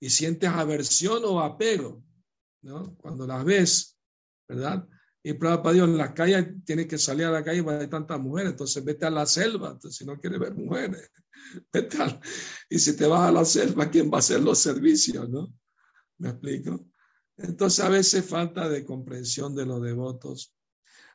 [0.00, 2.02] y sientes aversión o apego,
[2.62, 2.96] ¿no?
[2.96, 3.96] Cuando las ves,
[4.48, 4.86] ¿verdad?
[5.22, 8.20] Y para Dios, en las calles tienes que salir a la calle para hay tantas
[8.20, 11.10] mujeres, entonces vete a la selva, si no quieres ver mujeres.
[12.70, 15.28] y si te vas a la selva, ¿quién va a hacer los servicios?
[15.28, 15.52] ¿No?
[16.18, 16.86] ¿Me explico?
[17.36, 20.54] Entonces a veces falta de comprensión de los devotos.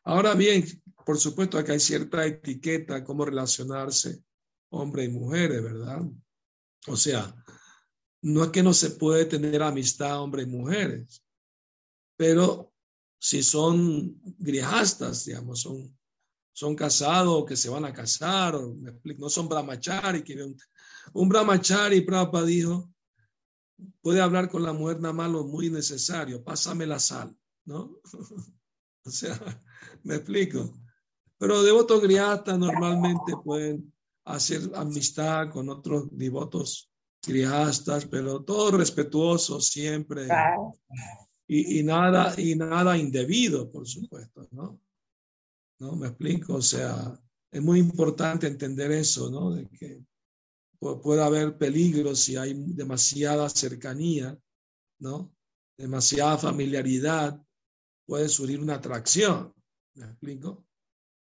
[0.03, 0.65] Ahora bien,
[1.05, 4.23] por supuesto que hay cierta etiqueta, cómo relacionarse
[4.72, 6.01] hombre y mujeres, ¿verdad?
[6.88, 7.34] O sea,
[8.23, 11.23] no es que no se puede tener amistad hombre y mujeres,
[12.22, 12.72] pero
[13.19, 15.91] si son grijastas, digamos, son
[16.53, 18.76] son casados que se van a casar, o,
[19.18, 20.22] no son brahmachari.
[20.23, 20.56] Que un,
[21.14, 22.93] un brahmachari, Prabhupada dijo,
[24.03, 27.35] puede hablar con la mujer nada más muy necesario, pásame la sal,
[27.65, 27.98] ¿no?
[29.06, 29.39] o sea,
[30.03, 30.72] me explico.
[31.39, 33.91] Pero devotos griastas normalmente pueden
[34.26, 36.91] hacer amistad con otros devotos
[37.26, 40.27] griastas, pero todo respetuoso siempre.
[41.53, 44.79] Y, nada, y nada indebido, por supuesto, ¿no?
[45.79, 45.97] ¿no?
[45.97, 47.21] Me explico, o sea,
[47.51, 49.51] es muy importante entender eso, ¿no?
[49.51, 50.01] De que
[50.79, 54.39] puede haber peligros si hay demasiada cercanía,
[54.99, 55.35] ¿no?
[55.77, 57.45] Demasiada familiaridad,
[58.05, 59.53] puede surgir una atracción,
[59.95, 60.65] ¿me explico?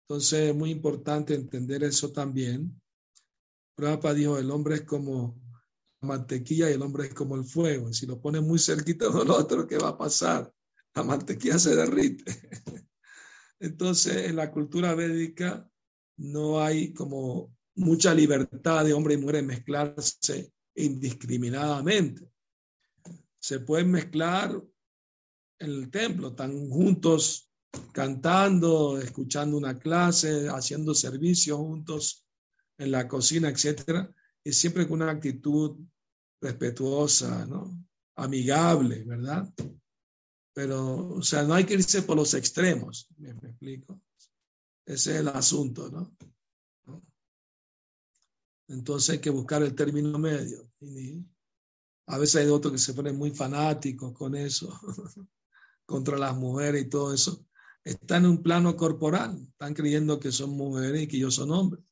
[0.02, 2.80] Entonces es muy importante entender eso también.
[3.76, 5.40] Prabhupada dijo, el hombre es como
[6.00, 7.92] mantequilla y el hombre es como el fuego.
[7.92, 10.52] Si lo pones muy cerquita del otro, ¿qué va a pasar?
[10.94, 12.24] La mantequilla se derrite.
[13.60, 15.68] Entonces, en la cultura védica
[16.16, 22.30] no hay como mucha libertad de hombre y mujer mezclarse indiscriminadamente.
[23.40, 24.60] Se pueden mezclar
[25.60, 27.50] en el templo, están juntos
[27.92, 32.26] cantando, escuchando una clase, haciendo servicio juntos
[32.78, 34.12] en la cocina, etcétera,
[34.44, 35.78] y siempre con una actitud
[36.40, 37.84] respetuosa, ¿no?
[38.16, 39.52] Amigable, ¿verdad?
[40.54, 44.00] Pero, o sea, no hay que irse por los extremos, ¿me, explico?
[44.86, 46.16] Ese es el asunto, ¿no?
[48.68, 50.70] Entonces hay que buscar el término medio.
[52.06, 54.68] a veces hay otros que se ponen muy fanáticos con eso,
[55.86, 57.46] contra las mujeres y todo eso.
[57.84, 61.82] Están en un plano corporal, están creyendo que son mujeres y que yo son hombres.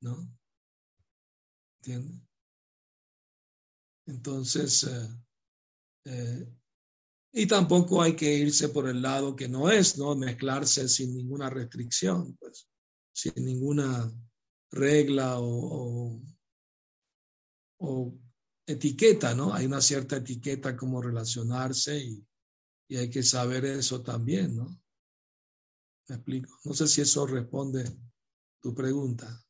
[0.00, 0.35] ¿No?
[4.06, 5.08] Entonces, eh,
[6.06, 6.48] eh,
[7.32, 10.14] y tampoco hay que irse por el lado que no es, ¿no?
[10.14, 12.68] Mezclarse sin ninguna restricción, pues,
[13.12, 14.10] sin ninguna
[14.70, 16.22] regla o,
[17.78, 18.18] o,
[18.66, 19.52] etiqueta, ¿no?
[19.52, 22.26] Hay una cierta etiqueta como relacionarse y,
[22.88, 24.80] y, hay que saber eso también, ¿no?
[26.08, 26.58] Me explico.
[26.64, 27.84] No sé si eso responde
[28.60, 29.45] tu pregunta.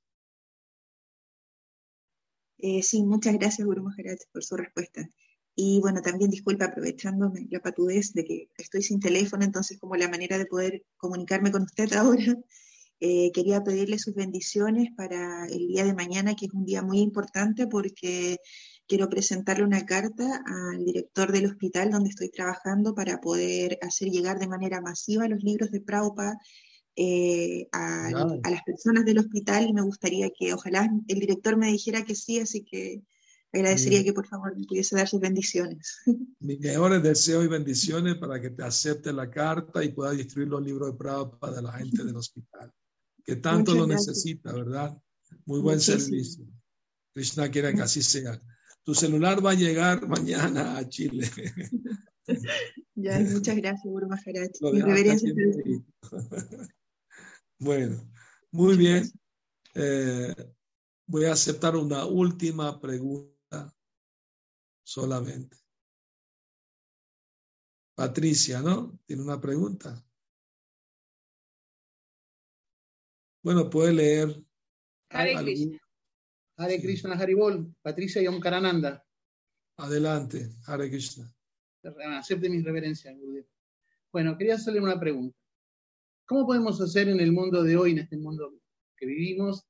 [2.59, 5.09] Eh, sí, muchas gracias, Guru Maharaj, por su respuesta.
[5.55, 10.09] Y bueno, también disculpa, aprovechándome la patudez de que estoy sin teléfono, entonces como la
[10.09, 12.37] manera de poder comunicarme con usted ahora,
[13.01, 17.01] eh, quería pedirle sus bendiciones para el día de mañana, que es un día muy
[17.01, 18.39] importante porque
[18.87, 24.39] quiero presentarle una carta al director del hospital donde estoy trabajando para poder hacer llegar
[24.39, 26.39] de manera masiva los libros de Praupa
[26.99, 32.05] eh, a, las personas del hospital y me gustaría que ojalá el director me dijera
[32.05, 33.03] que sí, así que
[33.53, 35.99] agradecería que por favor me pudiese dar sus bendiciones.
[36.41, 40.63] Mis mejores deseos y bendiciones para que te acepte la carta y pueda distribuir los
[40.63, 42.73] libros de Prabhupada de la gente del hospital,
[43.23, 44.97] que tanto lo necesita, ¿verdad?
[45.45, 46.47] Muy buen servicio.
[47.13, 48.41] Krishna quiere que así sea.
[48.85, 51.29] Tu celular va a llegar mañana a Chile.
[52.95, 54.51] ya, muchas gracias, Guru Maharaj.
[54.73, 55.35] Mi reverencia.
[57.59, 57.97] Bueno,
[58.51, 59.11] muy bien.
[59.75, 60.35] Eh,
[61.07, 63.75] voy a aceptar una última pregunta
[64.85, 65.57] solamente.
[67.95, 68.99] Patricia, ¿no?
[69.07, 70.05] ¿Tiene una pregunta?
[73.43, 74.45] Bueno, puede leer.
[75.11, 75.79] Hare Krishna.
[76.59, 77.75] Hare Krishna, Haribol.
[77.81, 79.03] Patricia Yomkarananda.
[79.79, 81.33] Adelante, Hare Krishna.
[82.19, 83.17] Acepte mis reverencias,
[84.13, 85.39] Bueno, quería hacerle una pregunta.
[86.27, 88.53] ¿Cómo podemos hacer en el mundo de hoy, en este mundo
[88.97, 89.65] que vivimos,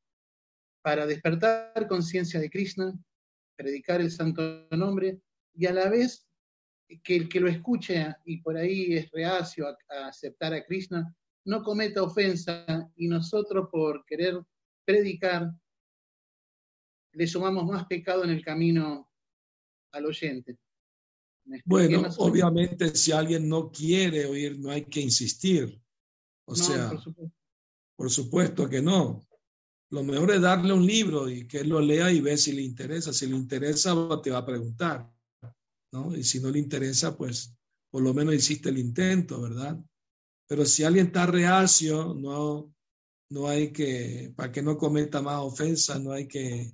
[0.83, 2.99] para despertar conciencia de Krishna,
[3.57, 5.20] predicar el santo nombre
[5.55, 6.27] y a la vez
[7.03, 11.15] que el que lo escuche y por ahí es reacio a, aceptar a Krishna,
[11.45, 14.41] no cometa ofensa y nosotros por querer
[14.85, 15.53] predicar
[17.12, 19.11] le sumamos más pecado en el camino
[19.93, 20.57] al oyente.
[21.65, 25.81] Bueno, obviamente si alguien no quiere oír, no hay que insistir.
[26.47, 26.90] O sea,
[27.97, 28.68] por supuesto.
[28.68, 29.27] que no.
[29.90, 32.62] Lo mejor es darle un libro y que él lo lea y ve si le
[32.62, 33.12] interesa.
[33.12, 35.10] Si le interesa, te va a preguntar,
[35.93, 36.16] ¿no?
[36.16, 37.55] Y si no le interesa, pues
[37.90, 39.78] por lo menos hiciste el intento, ¿verdad?
[40.48, 42.74] Pero si alguien está reacio, no,
[43.31, 46.73] no hay que, para que no cometa más ofensa, no hay que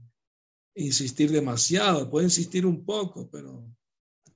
[0.74, 2.10] insistir demasiado.
[2.10, 3.64] Puede insistir un poco, pero,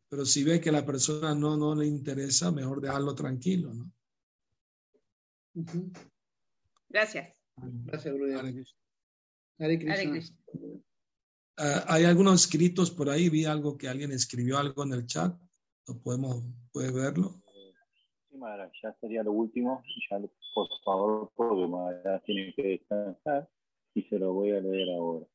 [0.08, 3.90] pero si ve que la persona no, no le interesa, mejor dejarlo tranquilo, ¿no?
[6.88, 7.34] Gracias.
[7.56, 8.14] Gracias,
[11.56, 15.34] ah, hay algunos escritos por ahí, vi algo que alguien escribió algo en el chat.
[15.88, 16.42] ¿Lo podemos,
[16.72, 17.40] puede verlo?
[17.52, 18.38] Sí,
[18.82, 19.82] ya sería lo último.
[20.10, 20.18] Ya,
[20.54, 23.48] por favor, porque Mara tiene que descansar
[23.94, 25.26] y se lo voy a leer ahora.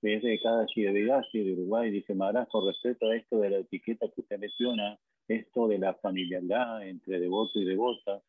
[0.00, 4.20] Desde cada de de Uruguay, dice Mara, con respecto a esto de la etiqueta que
[4.20, 4.98] usted menciona,
[5.28, 8.22] esto de la familiaridad entre devoto y devota,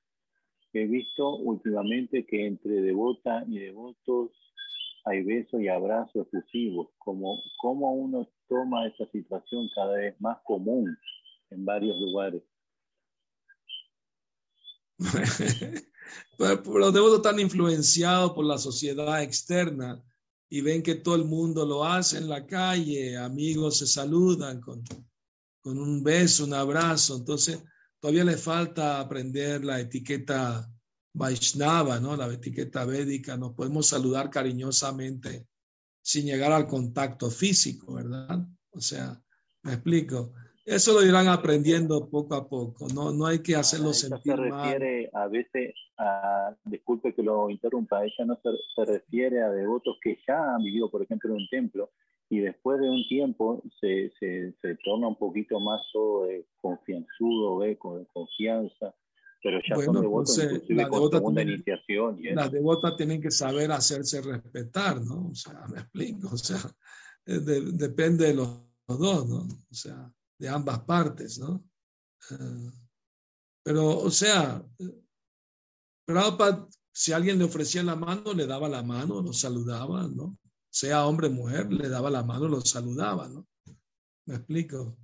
[0.83, 4.31] he visto últimamente que entre devota y devotos
[5.05, 10.97] hay besos y abrazos exclusivos, como, como uno toma esta situación cada vez más común
[11.51, 12.41] en varios lugares.
[16.37, 20.03] los devotos están influenciados por la sociedad externa
[20.49, 24.83] y ven que todo el mundo lo hace en la calle, amigos se saludan con,
[25.61, 27.63] con un beso, un abrazo, entonces
[27.99, 30.69] todavía le falta aprender la etiqueta
[31.13, 32.15] Vaishnava, ¿no?
[32.15, 35.47] La etiqueta védica, nos podemos saludar cariñosamente
[36.01, 38.45] sin llegar al contacto físico, ¿verdad?
[38.71, 39.19] O sea,
[39.63, 40.33] me explico.
[40.65, 45.11] Eso lo irán aprendiendo poco a poco, no, no hay que hacerlo sentir se refiere
[45.13, 50.55] a veces a, disculpe que lo interrumpa, ella no se, refiere a devotos que ya
[50.55, 51.91] han vivido, por ejemplo, en un templo
[52.29, 57.57] y después de un tiempo se, se, se torna un poquito más todo de confianzudo,
[57.57, 57.77] ¿ve?
[57.77, 58.95] con confianza,
[59.43, 62.19] pero ya son devotos inclusive con segunda iniciación.
[62.33, 65.29] las devotas tienen que saber hacerse respetar, ¿no?
[65.29, 66.59] O sea, me explico, o sea,
[67.25, 69.47] depende de los dos, ¿no?
[69.69, 71.63] O sea, de ambas partes, ¿no?
[72.31, 72.71] Eh,
[73.63, 74.63] pero, o sea,
[76.05, 80.37] Prabhupada, si alguien le ofrecía la mano, le daba la mano, lo saludaba, ¿no?
[80.75, 83.47] Sea hombre o mujer, le daba la mano, lo saludaba, ¿no?
[84.25, 84.97] Me explico.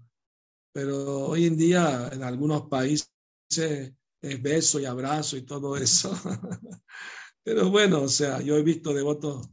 [0.73, 3.09] Pero hoy en día, en algunos países,
[3.49, 6.11] es beso y abrazo y todo eso.
[7.41, 9.49] Pero bueno, o sea, yo he visto devotos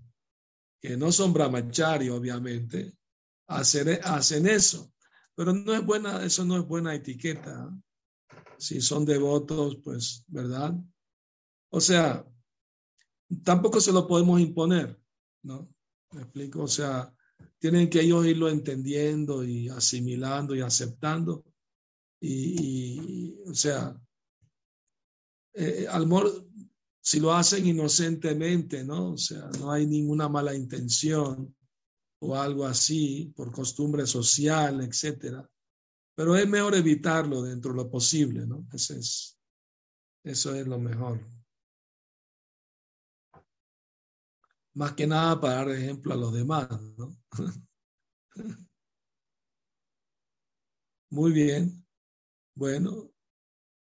[0.80, 2.98] que no son brahmachari, obviamente,
[3.46, 4.92] hacen eso.
[5.36, 7.72] Pero no es buena, eso no es buena etiqueta.
[8.56, 10.74] Si son devotos, pues, ¿verdad?
[11.70, 12.26] O sea,
[13.44, 15.00] tampoco se lo podemos imponer,
[15.44, 15.72] ¿no?
[16.12, 16.62] ¿Me explico?
[16.62, 17.12] O sea,
[17.58, 21.44] tienen que ellos irlo entendiendo y asimilando y aceptando.
[22.20, 23.96] Y, o sea,
[25.54, 26.06] eh, al
[27.00, 29.12] si lo hacen inocentemente, ¿no?
[29.12, 31.54] O sea, no hay ninguna mala intención
[32.20, 35.48] o algo así, por costumbre social, etcétera.
[36.14, 38.66] Pero es mejor evitarlo dentro de lo posible, ¿no?
[38.72, 39.38] es,
[40.24, 41.37] eso es lo mejor.
[44.78, 47.10] Más que nada para dar ejemplo a los demás, ¿no?
[51.10, 51.84] Muy bien.
[52.54, 53.10] Bueno,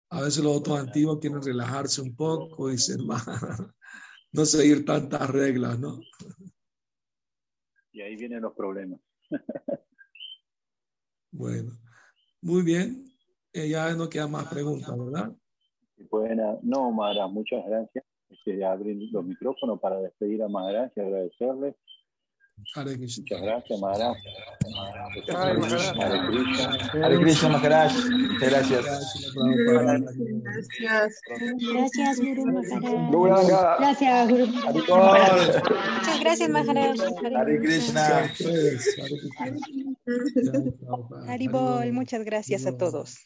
[0.10, 3.28] a veces los otros antiguos quieren relajarse un poco y ser más,
[4.32, 6.00] no seguir tantas reglas, ¿no?
[7.92, 9.02] Y ahí vienen los problemas.
[11.32, 11.74] bueno,
[12.40, 13.04] muy bien.
[13.52, 15.36] Eh, ya no queda más preguntas, ¿verdad?
[16.10, 18.06] Bueno, no, Mara, muchas gracias.
[18.46, 21.76] Este, abrir los micrófonos para despedir a Maharaj y agradecerles
[22.60, 24.18] Muchas gracias, Maharaj.
[27.02, 27.94] Hare Krishna, Maharaj.
[28.42, 28.86] Gracias.
[30.80, 31.22] Gracias.
[31.72, 33.80] Gracias, Guru Maharaj.
[33.80, 37.00] Gracias, Guru Muchas gracias, Maharaj.
[37.36, 38.30] Hare Krishna.
[41.28, 43.18] Haribol, muchas gracias a todos.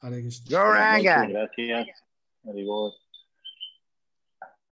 [0.00, 1.86] Gracias.
[2.44, 2.92] Haribol.